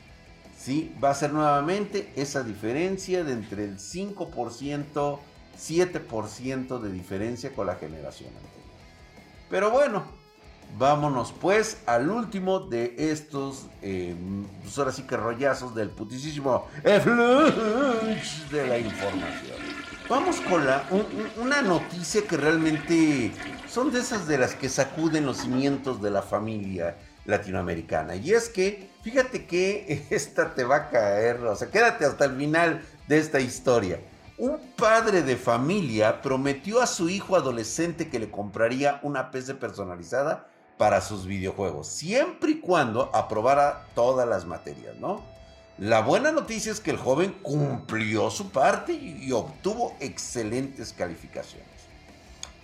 ¿sí? 0.58 0.94
Va 1.02 1.10
a 1.10 1.14
ser 1.14 1.32
nuevamente 1.32 2.12
esa 2.16 2.42
diferencia 2.42 3.24
de 3.24 3.32
entre 3.32 3.64
el 3.64 3.78
5%, 3.78 5.18
7% 5.58 6.80
de 6.80 6.92
diferencia 6.92 7.54
con 7.54 7.66
la 7.66 7.76
generación 7.76 8.28
anterior. 8.28 8.52
Pero 9.48 9.70
bueno, 9.70 10.04
vámonos 10.78 11.32
pues 11.32 11.78
al 11.86 12.10
último 12.10 12.60
de 12.60 12.94
estos, 12.98 13.66
eh, 13.82 14.14
pues 14.62 14.78
ahora 14.78 14.92
sí 14.92 15.02
que 15.02 15.16
rollazos 15.16 15.74
del 15.74 15.90
putísimo 15.90 16.66
de 16.84 18.66
la 18.66 18.78
información. 18.78 19.56
Vamos 20.08 20.40
con 20.42 20.64
la, 20.64 20.84
una 21.36 21.62
noticia 21.62 22.22
que 22.22 22.36
realmente 22.36 23.32
son 23.68 23.90
de 23.90 24.00
esas 24.00 24.28
de 24.28 24.38
las 24.38 24.54
que 24.54 24.68
sacuden 24.68 25.26
los 25.26 25.38
cimientos 25.38 26.00
de 26.00 26.10
la 26.10 26.22
familia 26.22 26.96
latinoamericana. 27.24 28.14
Y 28.14 28.32
es 28.32 28.48
que, 28.48 28.88
fíjate 29.02 29.46
que 29.46 30.06
esta 30.10 30.54
te 30.54 30.62
va 30.64 30.76
a 30.76 30.90
caer, 30.90 31.42
o 31.44 31.56
sea, 31.56 31.70
quédate 31.70 32.04
hasta 32.04 32.26
el 32.26 32.36
final 32.36 32.82
de 33.08 33.18
esta 33.18 33.40
historia. 33.40 33.98
Un 34.38 34.58
padre 34.76 35.22
de 35.22 35.36
familia 35.36 36.20
prometió 36.20 36.82
a 36.82 36.86
su 36.86 37.08
hijo 37.08 37.36
adolescente 37.36 38.08
que 38.08 38.18
le 38.18 38.30
compraría 38.30 39.00
una 39.02 39.30
PC 39.30 39.54
personalizada 39.54 40.46
para 40.78 41.00
sus 41.00 41.26
videojuegos, 41.26 41.88
siempre 41.88 42.52
y 42.52 42.60
cuando 42.60 43.10
aprobara 43.14 43.86
todas 43.94 44.28
las 44.28 44.44
materias, 44.44 44.96
¿no? 44.96 45.22
La 45.78 46.00
buena 46.00 46.32
noticia 46.32 46.72
es 46.72 46.80
que 46.80 46.90
el 46.90 46.96
joven 46.96 47.36
cumplió 47.42 48.30
su 48.30 48.50
parte 48.50 48.92
y 48.92 49.30
obtuvo 49.32 49.94
excelentes 50.00 50.92
calificaciones. 50.92 51.68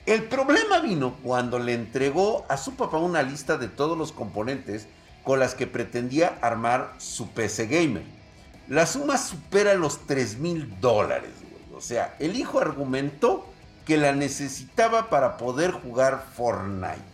El 0.06 0.24
problema 0.24 0.80
vino 0.80 1.16
cuando 1.22 1.58
le 1.58 1.74
entregó 1.74 2.44
a 2.48 2.56
su 2.56 2.74
papá 2.74 2.96
una 2.96 3.22
lista 3.22 3.56
de 3.56 3.68
todos 3.68 3.96
los 3.96 4.12
componentes 4.12 4.88
con 5.24 5.38
las 5.38 5.54
que 5.54 5.66
pretendía 5.66 6.38
armar 6.40 6.94
su 6.98 7.28
PC 7.28 7.66
gamer. 7.66 8.02
La 8.68 8.86
suma 8.86 9.18
supera 9.18 9.74
los 9.74 10.06
3 10.06 10.38
mil 10.38 10.80
dólares. 10.80 11.30
O 11.74 11.80
sea, 11.80 12.16
el 12.18 12.36
hijo 12.36 12.60
argumentó 12.60 13.46
que 13.84 13.96
la 13.96 14.12
necesitaba 14.12 15.10
para 15.10 15.36
poder 15.36 15.70
jugar 15.72 16.26
Fortnite. 16.34 17.11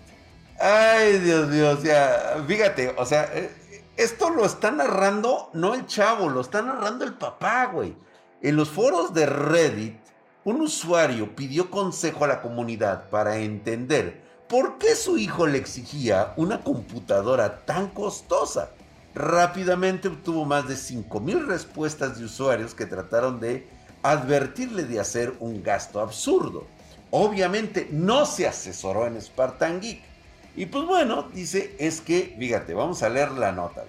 Ay, 0.60 1.18
Dios 1.18 1.48
mío, 1.48 1.70
o 1.70 1.76
sea, 1.76 2.44
fíjate, 2.46 2.94
o 2.96 3.06
sea, 3.06 3.30
eh, 3.32 3.50
esto 3.96 4.30
lo 4.30 4.44
está 4.44 4.70
narrando 4.70 5.50
no 5.52 5.74
el 5.74 5.86
chavo, 5.86 6.28
lo 6.28 6.40
está 6.40 6.62
narrando 6.62 7.04
el 7.04 7.14
papá, 7.14 7.66
güey. 7.66 7.96
En 8.42 8.56
los 8.56 8.68
foros 8.68 9.14
de 9.14 9.26
Reddit 9.26 9.98
un 10.44 10.62
usuario 10.62 11.36
pidió 11.36 11.70
consejo 11.70 12.24
a 12.24 12.28
la 12.28 12.40
comunidad 12.40 13.10
para 13.10 13.36
entender 13.36 14.22
por 14.48 14.78
qué 14.78 14.94
su 14.94 15.18
hijo 15.18 15.46
le 15.46 15.58
exigía 15.58 16.32
una 16.36 16.64
computadora 16.64 17.66
tan 17.66 17.88
costosa. 17.88 18.70
Rápidamente 19.14 20.08
obtuvo 20.08 20.46
más 20.46 20.66
de 20.66 20.74
5.000 20.74 21.46
respuestas 21.46 22.18
de 22.18 22.24
usuarios 22.24 22.74
que 22.74 22.86
trataron 22.86 23.40
de 23.40 23.68
advertirle 24.02 24.84
de 24.84 25.00
hacer 25.00 25.34
un 25.40 25.62
gasto 25.62 26.00
absurdo. 26.00 26.66
Obviamente 27.10 27.88
no 27.90 28.24
se 28.24 28.46
asesoró 28.48 29.06
en 29.06 29.20
Spartan 29.20 29.82
Geek. 29.82 30.07
Y 30.56 30.66
pues 30.66 30.84
bueno, 30.84 31.28
dice, 31.32 31.76
es 31.78 32.00
que, 32.00 32.34
fíjate, 32.38 32.74
vamos 32.74 33.02
a 33.02 33.08
leer 33.08 33.32
la 33.32 33.52
nota, 33.52 33.84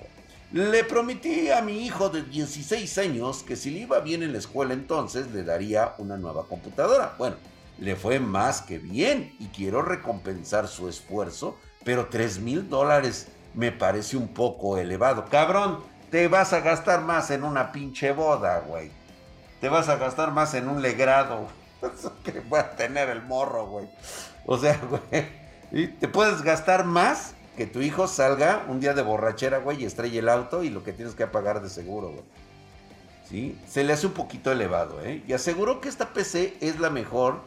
Le 0.52 0.84
prometí 0.84 1.50
a 1.50 1.62
mi 1.62 1.86
hijo 1.86 2.10
de 2.10 2.24
16 2.24 2.98
años 3.00 3.44
que 3.44 3.56
si 3.56 3.72
le 3.72 3.80
iba 3.80 4.00
bien 4.00 4.24
en 4.24 4.34
la 4.34 4.38
escuela 4.38 4.74
entonces 4.74 5.32
le 5.32 5.44
daría 5.44 5.96
una 5.98 6.18
nueva 6.18 6.46
computadora. 6.46 7.16
Bueno, 7.18 7.38
le 7.80 7.96
fue 7.96 8.20
más 8.20 8.62
que 8.62 8.78
bien 8.78 9.36
y 9.40 9.48
quiero 9.48 9.82
recompensar 9.82 10.68
su 10.68 10.90
esfuerzo, 10.90 11.58
pero 11.84 12.08
3 12.08 12.40
mil 12.40 12.70
dólares 12.70 13.28
me 13.54 13.72
parece 13.72 14.18
un 14.18 14.28
poco 14.28 14.78
elevado. 14.78 15.26
Cabrón, 15.26 15.80
te 16.10 16.28
vas 16.28 16.54
a 16.54 16.62
gastar 16.62 17.02
más 17.02 17.32
en 17.32 17.44
una 17.44 17.72
pinche 17.72 18.12
boda, 18.12 18.60
güey. 18.60 18.92
Te 19.62 19.70
vas 19.70 19.90
a 19.90 19.98
gastar 19.98 20.32
más 20.32 20.54
en 20.54 20.68
un 20.68 20.82
legrado 20.82 21.48
que 22.24 22.44
a 22.58 22.72
tener 22.72 23.10
el 23.10 23.22
morro, 23.24 23.68
güey. 23.68 23.88
O 24.46 24.58
sea, 24.58 24.80
güey, 24.90 25.30
te 25.72 26.08
puedes 26.08 26.42
gastar 26.42 26.86
más 26.86 27.36
que 27.56 27.66
tu 27.66 27.82
hijo 27.82 28.08
salga 28.08 28.64
un 28.70 28.80
día 28.80 28.94
de 28.94 29.02
borrachera, 29.02 29.58
güey, 29.58 29.82
y 29.82 29.86
estrelle 29.86 30.20
el 30.20 30.30
auto 30.30 30.64
y 30.64 30.70
lo 30.70 30.84
que 30.84 30.94
tienes 30.94 31.14
que 31.14 31.28
pagar 31.28 31.62
de 31.62 31.70
seguro, 31.70 32.10
güey. 32.10 32.24
¿Sí? 33.28 33.60
Se 33.68 33.84
le 33.84 33.94
hace 33.94 34.08
un 34.08 34.14
poquito 34.14 34.52
elevado, 34.52 35.04
¿eh? 35.04 35.22
Y 35.28 35.34
aseguró 35.34 35.82
que 35.82 35.90
esta 35.90 36.14
PC 36.14 36.58
es 36.62 36.80
la 36.80 36.90
mejor 36.90 37.42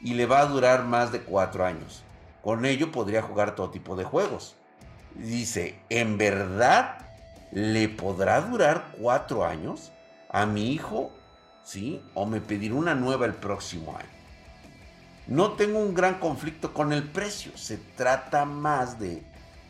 y 0.00 0.14
le 0.14 0.26
va 0.26 0.40
a 0.40 0.46
durar 0.46 0.84
más 0.84 1.12
de 1.12 1.20
cuatro 1.20 1.64
años. 1.64 2.02
Con 2.42 2.64
ello 2.64 2.90
podría 2.90 3.22
jugar 3.22 3.54
todo 3.54 3.70
tipo 3.70 3.94
de 3.94 4.04
juegos. 4.04 4.56
Dice, 5.14 5.78
¿en 5.90 6.18
verdad 6.18 6.98
le 7.52 7.88
podrá 7.88 8.40
durar 8.40 8.94
cuatro 8.98 9.44
años? 9.44 9.92
A 10.30 10.46
mi 10.46 10.72
hijo, 10.72 11.12
¿sí? 11.62 12.02
O 12.14 12.26
me 12.26 12.40
pedirá 12.40 12.74
una 12.74 12.94
nueva 12.94 13.26
el 13.26 13.34
próximo 13.34 13.96
año. 13.96 14.17
No 15.28 15.52
tengo 15.52 15.78
un 15.78 15.94
gran 15.94 16.18
conflicto 16.18 16.72
con 16.72 16.92
el 16.92 17.04
precio. 17.04 17.56
Se 17.56 17.76
trata 17.76 18.46
más 18.46 18.98
de 18.98 19.22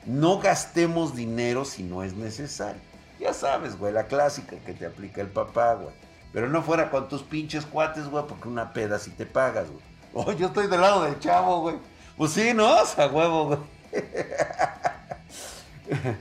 no 0.06 0.38
gastemos 0.38 1.16
dinero 1.16 1.64
si 1.64 1.82
no 1.82 2.04
es 2.04 2.14
necesario. 2.14 2.80
Ya 3.18 3.34
sabes, 3.34 3.76
güey, 3.76 3.92
la 3.92 4.06
clásica 4.06 4.56
que 4.64 4.72
te 4.72 4.86
aplica 4.86 5.20
el 5.20 5.28
papá, 5.28 5.74
güey. 5.74 5.94
Pero 6.32 6.48
no 6.48 6.62
fuera 6.62 6.90
con 6.90 7.08
tus 7.08 7.22
pinches 7.22 7.66
cuates, 7.66 8.08
güey, 8.08 8.24
porque 8.26 8.48
una 8.48 8.72
peda 8.72 8.98
si 8.98 9.10
te 9.10 9.26
pagas, 9.26 9.68
güey. 9.68 9.82
Oh, 10.14 10.32
yo 10.32 10.46
estoy 10.46 10.68
del 10.68 10.80
lado 10.80 11.04
del 11.04 11.20
chavo, 11.20 11.60
güey. 11.60 11.76
Pues 12.16 12.32
sí, 12.32 12.54
¿no? 12.54 12.76
O 12.82 12.86
sea, 12.86 13.08
huevo, 13.08 13.46
güey. 13.46 13.58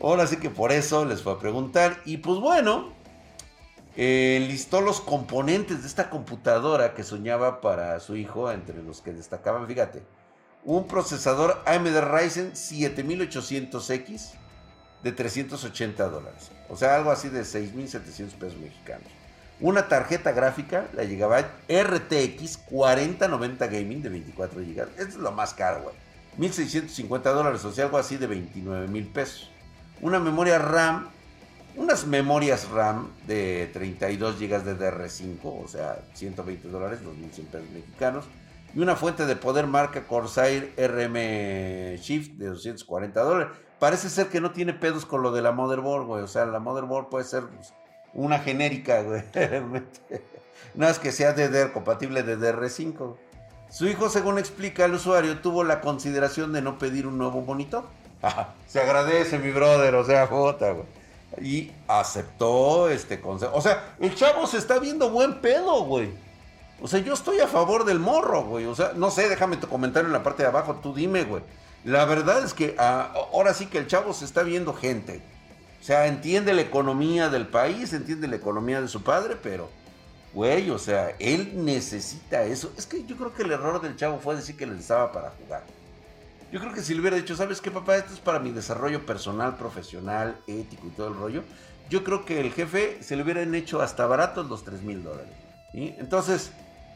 Ahora 0.00 0.26
sí 0.26 0.36
que 0.36 0.50
por 0.50 0.70
eso 0.70 1.04
les 1.04 1.22
fue 1.22 1.32
a 1.32 1.38
preguntar. 1.38 2.00
Y 2.04 2.18
pues 2.18 2.38
bueno, 2.38 2.93
eh, 3.96 4.44
listó 4.48 4.80
los 4.80 5.00
componentes 5.00 5.82
de 5.82 5.88
esta 5.88 6.10
computadora 6.10 6.94
que 6.94 7.04
soñaba 7.04 7.60
para 7.60 7.98
su 8.00 8.16
hijo, 8.16 8.50
entre 8.50 8.82
los 8.82 9.00
que 9.00 9.12
destacaban, 9.12 9.66
fíjate, 9.66 10.02
un 10.64 10.88
procesador 10.88 11.62
AMD 11.66 12.00
Ryzen 12.00 12.52
7800X 12.52 14.32
de 15.02 15.12
380 15.12 16.08
dólares. 16.08 16.50
O 16.68 16.76
sea, 16.76 16.96
algo 16.96 17.10
así 17.10 17.28
de 17.28 17.42
6.700 17.42 18.32
pesos 18.32 18.58
mexicanos. 18.58 19.06
Una 19.60 19.86
tarjeta 19.86 20.32
gráfica, 20.32 20.88
la 20.94 21.04
Gigabyte 21.04 21.46
RTX 21.68 22.56
4090 22.66 23.66
Gaming 23.66 24.02
de 24.02 24.08
24 24.08 24.60
GB. 24.60 24.88
Es 24.98 25.14
lo 25.14 25.30
más 25.30 25.54
caro, 25.54 25.82
güey. 25.82 25.94
1.650 26.38 27.22
dólares, 27.22 27.64
o 27.64 27.72
sea, 27.72 27.84
algo 27.84 27.98
así 27.98 28.16
de 28.16 28.26
29 28.26 28.88
mil 28.88 29.06
pesos. 29.06 29.50
Una 30.00 30.18
memoria 30.18 30.58
RAM, 30.58 31.08
unas 31.76 32.06
memorias 32.06 32.68
RAM 32.70 33.10
de 33.26 33.70
32 33.72 34.38
GB 34.38 34.62
de 34.62 34.78
DR5, 34.78 35.38
o 35.42 35.68
sea, 35.68 35.98
120 36.14 36.68
dólares, 36.68 37.00
2.100 37.04 37.46
pesos 37.46 37.70
mexicanos. 37.72 38.24
Y 38.74 38.80
una 38.80 38.96
fuente 38.96 39.26
de 39.26 39.36
poder 39.36 39.66
marca 39.66 40.06
Corsair 40.06 40.72
RM 40.76 41.96
Shift 41.96 42.32
de 42.32 42.46
240 42.46 43.20
dólares. 43.20 43.52
Parece 43.78 44.08
ser 44.08 44.28
que 44.28 44.40
no 44.40 44.50
tiene 44.50 44.72
pedos 44.72 45.06
con 45.06 45.22
lo 45.22 45.30
de 45.30 45.42
la 45.42 45.52
motherboard, 45.52 46.06
güey. 46.06 46.22
O 46.22 46.28
sea, 46.28 46.44
la 46.46 46.58
motherboard 46.58 47.08
puede 47.08 47.24
ser 47.24 47.44
pues, 47.46 47.72
una 48.14 48.38
genérica, 48.40 49.02
güey. 49.02 49.22
no 50.74 50.88
es 50.88 50.98
que 50.98 51.12
sea 51.12 51.34
DDR, 51.34 51.72
compatible 51.72 52.22
de 52.24 52.36
DR5. 52.36 53.16
Su 53.70 53.86
hijo, 53.86 54.08
según 54.08 54.38
explica 54.38 54.84
el 54.84 54.94
usuario, 54.94 55.38
tuvo 55.38 55.64
la 55.64 55.80
consideración 55.80 56.52
de 56.52 56.62
no 56.62 56.78
pedir 56.78 57.06
un 57.06 57.18
nuevo 57.18 57.42
monitor. 57.42 57.84
se 58.68 58.80
agradece, 58.80 59.38
mi 59.38 59.50
brother, 59.50 59.94
o 59.96 60.04
sea, 60.04 60.26
jota, 60.26 60.72
güey. 60.72 61.03
Y 61.40 61.72
aceptó 61.88 62.88
este 62.88 63.20
consejo. 63.20 63.52
O 63.54 63.60
sea, 63.60 63.94
el 64.00 64.14
chavo 64.14 64.46
se 64.46 64.58
está 64.58 64.78
viendo 64.78 65.10
buen 65.10 65.40
pedo, 65.40 65.84
güey. 65.84 66.10
O 66.80 66.88
sea, 66.88 67.00
yo 67.00 67.14
estoy 67.14 67.40
a 67.40 67.48
favor 67.48 67.84
del 67.84 67.98
morro, 67.98 68.44
güey. 68.44 68.66
O 68.66 68.74
sea, 68.74 68.92
no 68.94 69.10
sé, 69.10 69.28
déjame 69.28 69.56
tu 69.56 69.68
comentario 69.68 70.06
en 70.06 70.12
la 70.12 70.22
parte 70.22 70.42
de 70.42 70.48
abajo, 70.48 70.80
tú 70.82 70.94
dime, 70.94 71.24
güey. 71.24 71.42
La 71.84 72.04
verdad 72.04 72.44
es 72.44 72.54
que 72.54 72.74
ah, 72.78 73.12
ahora 73.32 73.54
sí 73.54 73.66
que 73.66 73.78
el 73.78 73.86
chavo 73.86 74.12
se 74.12 74.24
está 74.24 74.42
viendo 74.42 74.74
gente. 74.74 75.20
O 75.80 75.84
sea, 75.84 76.06
entiende 76.06 76.54
la 76.54 76.62
economía 76.62 77.28
del 77.28 77.46
país, 77.46 77.92
entiende 77.92 78.26
la 78.26 78.36
economía 78.36 78.80
de 78.80 78.88
su 78.88 79.02
padre, 79.02 79.36
pero 79.42 79.68
Güey, 80.34 80.68
o 80.70 80.78
sea, 80.78 81.14
él 81.20 81.64
necesita 81.64 82.42
eso. 82.42 82.72
Es 82.76 82.86
que 82.86 83.04
yo 83.04 83.16
creo 83.16 83.32
que 83.32 83.44
el 83.44 83.52
error 83.52 83.80
del 83.80 83.96
chavo 83.96 84.18
fue 84.18 84.34
decir 84.34 84.56
que 84.56 84.66
le 84.66 84.76
estaba 84.76 85.12
para 85.12 85.30
jugar. 85.30 85.62
Yo 86.54 86.60
creo 86.60 86.72
que 86.72 86.82
si 86.82 86.94
le 86.94 87.00
hubiera 87.00 87.16
dicho, 87.16 87.34
¿sabes 87.34 87.60
qué, 87.60 87.72
papá? 87.72 87.96
Esto 87.96 88.14
es 88.14 88.20
para 88.20 88.38
mi 88.38 88.52
desarrollo 88.52 89.04
personal, 89.04 89.56
profesional, 89.56 90.36
ético 90.46 90.86
y 90.86 90.90
todo 90.90 91.08
el 91.08 91.16
rollo. 91.16 91.42
Yo 91.90 92.04
creo 92.04 92.24
que 92.24 92.38
el 92.38 92.52
jefe 92.52 93.02
se 93.02 93.16
le 93.16 93.24
hubieran 93.24 93.52
hecho 93.56 93.82
hasta 93.82 94.06
baratos 94.06 94.48
los 94.48 94.62
3 94.62 94.82
mil 94.82 95.02
dólares. 95.02 95.32
Entonces, 95.72 96.52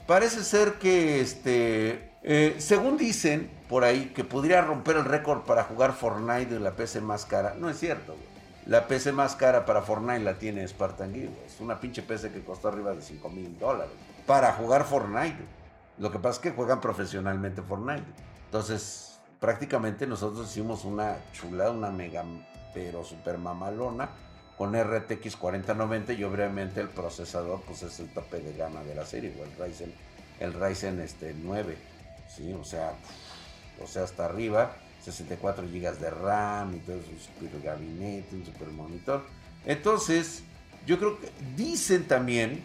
parece 0.06 0.44
ser 0.44 0.74
que, 0.74 1.20
este, 1.20 2.12
eh, 2.22 2.54
según 2.58 2.96
dicen 2.96 3.50
por 3.68 3.82
ahí, 3.82 4.12
que 4.14 4.22
podría 4.22 4.60
romper 4.60 4.94
el 4.94 5.04
récord 5.04 5.40
para 5.40 5.64
jugar 5.64 5.92
Fortnite 5.92 6.54
de 6.54 6.60
la 6.60 6.76
PC 6.76 7.00
más 7.00 7.24
cara. 7.24 7.56
No 7.58 7.68
es 7.68 7.80
cierto, 7.80 8.12
güey. 8.12 8.28
La 8.66 8.86
PC 8.86 9.10
más 9.10 9.34
cara 9.34 9.66
para 9.66 9.82
Fortnite 9.82 10.20
la 10.20 10.34
tiene 10.34 10.68
Spartan 10.68 11.12
Gear. 11.12 11.30
Es 11.44 11.58
una 11.58 11.80
pinche 11.80 12.02
PC 12.02 12.30
que 12.30 12.44
costó 12.44 12.68
arriba 12.68 12.94
de 12.94 13.02
5 13.02 13.28
mil 13.30 13.58
dólares. 13.58 13.90
Para 14.24 14.52
jugar 14.52 14.84
Fortnite. 14.84 15.44
Lo 15.98 16.12
que 16.12 16.20
pasa 16.20 16.36
es 16.36 16.38
que 16.38 16.50
juegan 16.52 16.80
profesionalmente 16.80 17.60
Fortnite. 17.60 18.04
Entonces, 18.44 19.07
prácticamente 19.40 20.06
nosotros 20.06 20.50
hicimos 20.50 20.84
una 20.84 21.16
chula, 21.32 21.70
una 21.70 21.90
mega, 21.90 22.24
pero 22.74 23.04
super 23.04 23.38
mamalona 23.38 24.10
con 24.56 24.74
RTX 24.74 25.36
4090 25.36 26.12
y 26.14 26.24
obviamente 26.24 26.80
el 26.80 26.88
procesador 26.88 27.62
pues 27.62 27.82
es 27.84 28.00
el 28.00 28.08
tope 28.08 28.40
de 28.40 28.52
gama 28.54 28.82
de 28.82 28.94
la 28.94 29.06
serie, 29.06 29.32
el 29.32 29.64
Ryzen, 29.64 29.94
el 30.40 30.52
Ryzen 30.52 31.00
este, 31.00 31.34
9, 31.36 31.76
¿sí? 32.28 32.52
O 32.52 32.64
sea, 32.64 32.94
o 33.82 33.86
sea, 33.86 34.02
hasta 34.02 34.24
arriba 34.24 34.72
64 35.04 35.64
GB 35.64 35.98
de 35.98 36.10
RAM 36.10 36.74
y 36.74 36.78
todo 36.80 36.98
su 37.02 37.18
super 37.18 37.60
gabinete, 37.62 38.34
un 38.34 38.44
super 38.44 38.68
monitor. 38.68 39.24
Entonces, 39.64 40.42
yo 40.86 40.98
creo 40.98 41.20
que 41.20 41.30
dicen 41.56 42.08
también 42.08 42.62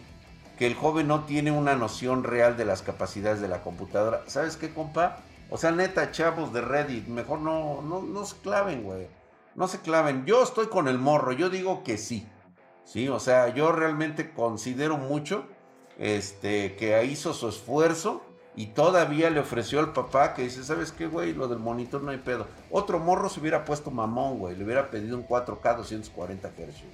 que 0.58 0.66
el 0.66 0.74
joven 0.74 1.06
no 1.08 1.24
tiene 1.24 1.50
una 1.50 1.76
noción 1.76 2.24
real 2.24 2.56
de 2.56 2.64
las 2.64 2.82
capacidades 2.82 3.40
de 3.40 3.48
la 3.48 3.62
computadora. 3.62 4.22
¿Sabes 4.26 4.56
qué, 4.56 4.70
compa? 4.72 5.20
O 5.50 5.56
sea, 5.56 5.70
neta, 5.70 6.10
chavos 6.10 6.52
de 6.52 6.60
Reddit, 6.60 7.06
mejor 7.06 7.40
no, 7.40 7.82
no, 7.82 8.02
no 8.02 8.24
se 8.24 8.36
claven, 8.38 8.82
güey. 8.82 9.08
No 9.54 9.68
se 9.68 9.80
claven. 9.80 10.24
Yo 10.24 10.42
estoy 10.42 10.66
con 10.66 10.88
el 10.88 10.98
morro, 10.98 11.32
yo 11.32 11.50
digo 11.50 11.84
que 11.84 11.98
sí. 11.98 12.26
Sí, 12.84 13.08
o 13.08 13.20
sea, 13.20 13.48
yo 13.54 13.72
realmente 13.72 14.32
considero 14.32 14.96
mucho 14.96 15.46
este, 15.98 16.76
que 16.76 17.04
hizo 17.04 17.32
su 17.32 17.48
esfuerzo 17.48 18.22
y 18.56 18.66
todavía 18.66 19.30
le 19.30 19.40
ofreció 19.40 19.80
al 19.80 19.92
papá 19.92 20.34
que 20.34 20.42
dice, 20.42 20.62
¿sabes 20.62 20.92
qué, 20.92 21.06
güey? 21.06 21.32
Lo 21.32 21.48
del 21.48 21.58
monitor 21.58 22.02
no 22.02 22.10
hay 22.10 22.18
pedo. 22.18 22.46
Otro 22.70 23.00
morro 23.00 23.28
se 23.28 23.40
hubiera 23.40 23.64
puesto 23.64 23.90
mamón, 23.90 24.38
güey. 24.38 24.54
Le 24.56 24.64
hubiera 24.64 24.90
pedido 24.90 25.16
un 25.16 25.26
4K 25.26 25.76
240 25.76 26.48
Hz. 26.48 26.84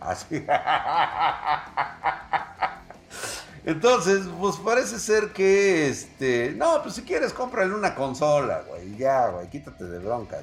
Así. 0.00 0.44
Entonces, 3.68 4.26
pues 4.40 4.56
parece 4.56 4.98
ser 4.98 5.34
que, 5.34 5.90
este... 5.90 6.54
No, 6.56 6.82
pues 6.82 6.94
si 6.94 7.02
quieres, 7.02 7.34
cómprale 7.34 7.74
una 7.74 7.94
consola, 7.94 8.62
güey. 8.66 8.96
Ya, 8.96 9.28
güey, 9.28 9.50
quítate 9.50 9.84
de 9.84 9.98
bronca. 9.98 10.40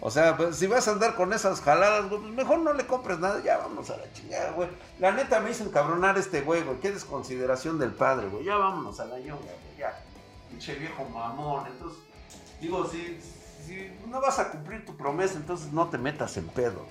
O 0.00 0.08
sea, 0.08 0.36
pues, 0.36 0.54
si 0.54 0.68
vas 0.68 0.86
a 0.86 0.92
andar 0.92 1.16
con 1.16 1.32
esas 1.32 1.60
jaladas, 1.60 2.08
güey, 2.08 2.20
pues 2.20 2.32
mejor 2.32 2.60
no 2.60 2.72
le 2.72 2.86
compres 2.86 3.18
nada. 3.18 3.42
Ya 3.42 3.56
vámonos 3.58 3.90
a 3.90 3.96
la 3.96 4.12
chingada, 4.12 4.52
güey. 4.52 4.68
La 5.00 5.10
neta 5.10 5.40
me 5.40 5.50
hizo 5.50 5.64
encabronar 5.64 6.16
este 6.16 6.42
güey, 6.42 6.62
güey. 6.62 6.78
Qué 6.78 6.92
desconsideración 6.92 7.80
del 7.80 7.90
padre, 7.90 8.28
güey. 8.28 8.44
Ya 8.44 8.54
vámonos 8.54 9.00
a 9.00 9.06
la 9.06 9.18
ñonga, 9.18 9.40
güey. 9.40 9.76
Ya. 9.76 10.00
Pinche 10.48 10.76
viejo 10.76 11.04
mamón. 11.06 11.66
Entonces, 11.66 11.98
digo, 12.60 12.88
si 12.88 13.18
no 14.06 14.20
vas 14.20 14.38
a 14.38 14.52
cumplir 14.52 14.86
tu 14.86 14.96
promesa, 14.96 15.34
entonces 15.34 15.72
no 15.72 15.88
te 15.88 15.98
metas 15.98 16.36
en 16.36 16.46
pedo. 16.46 16.86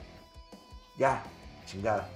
Ya, 0.98 1.24
chingada. 1.66 2.10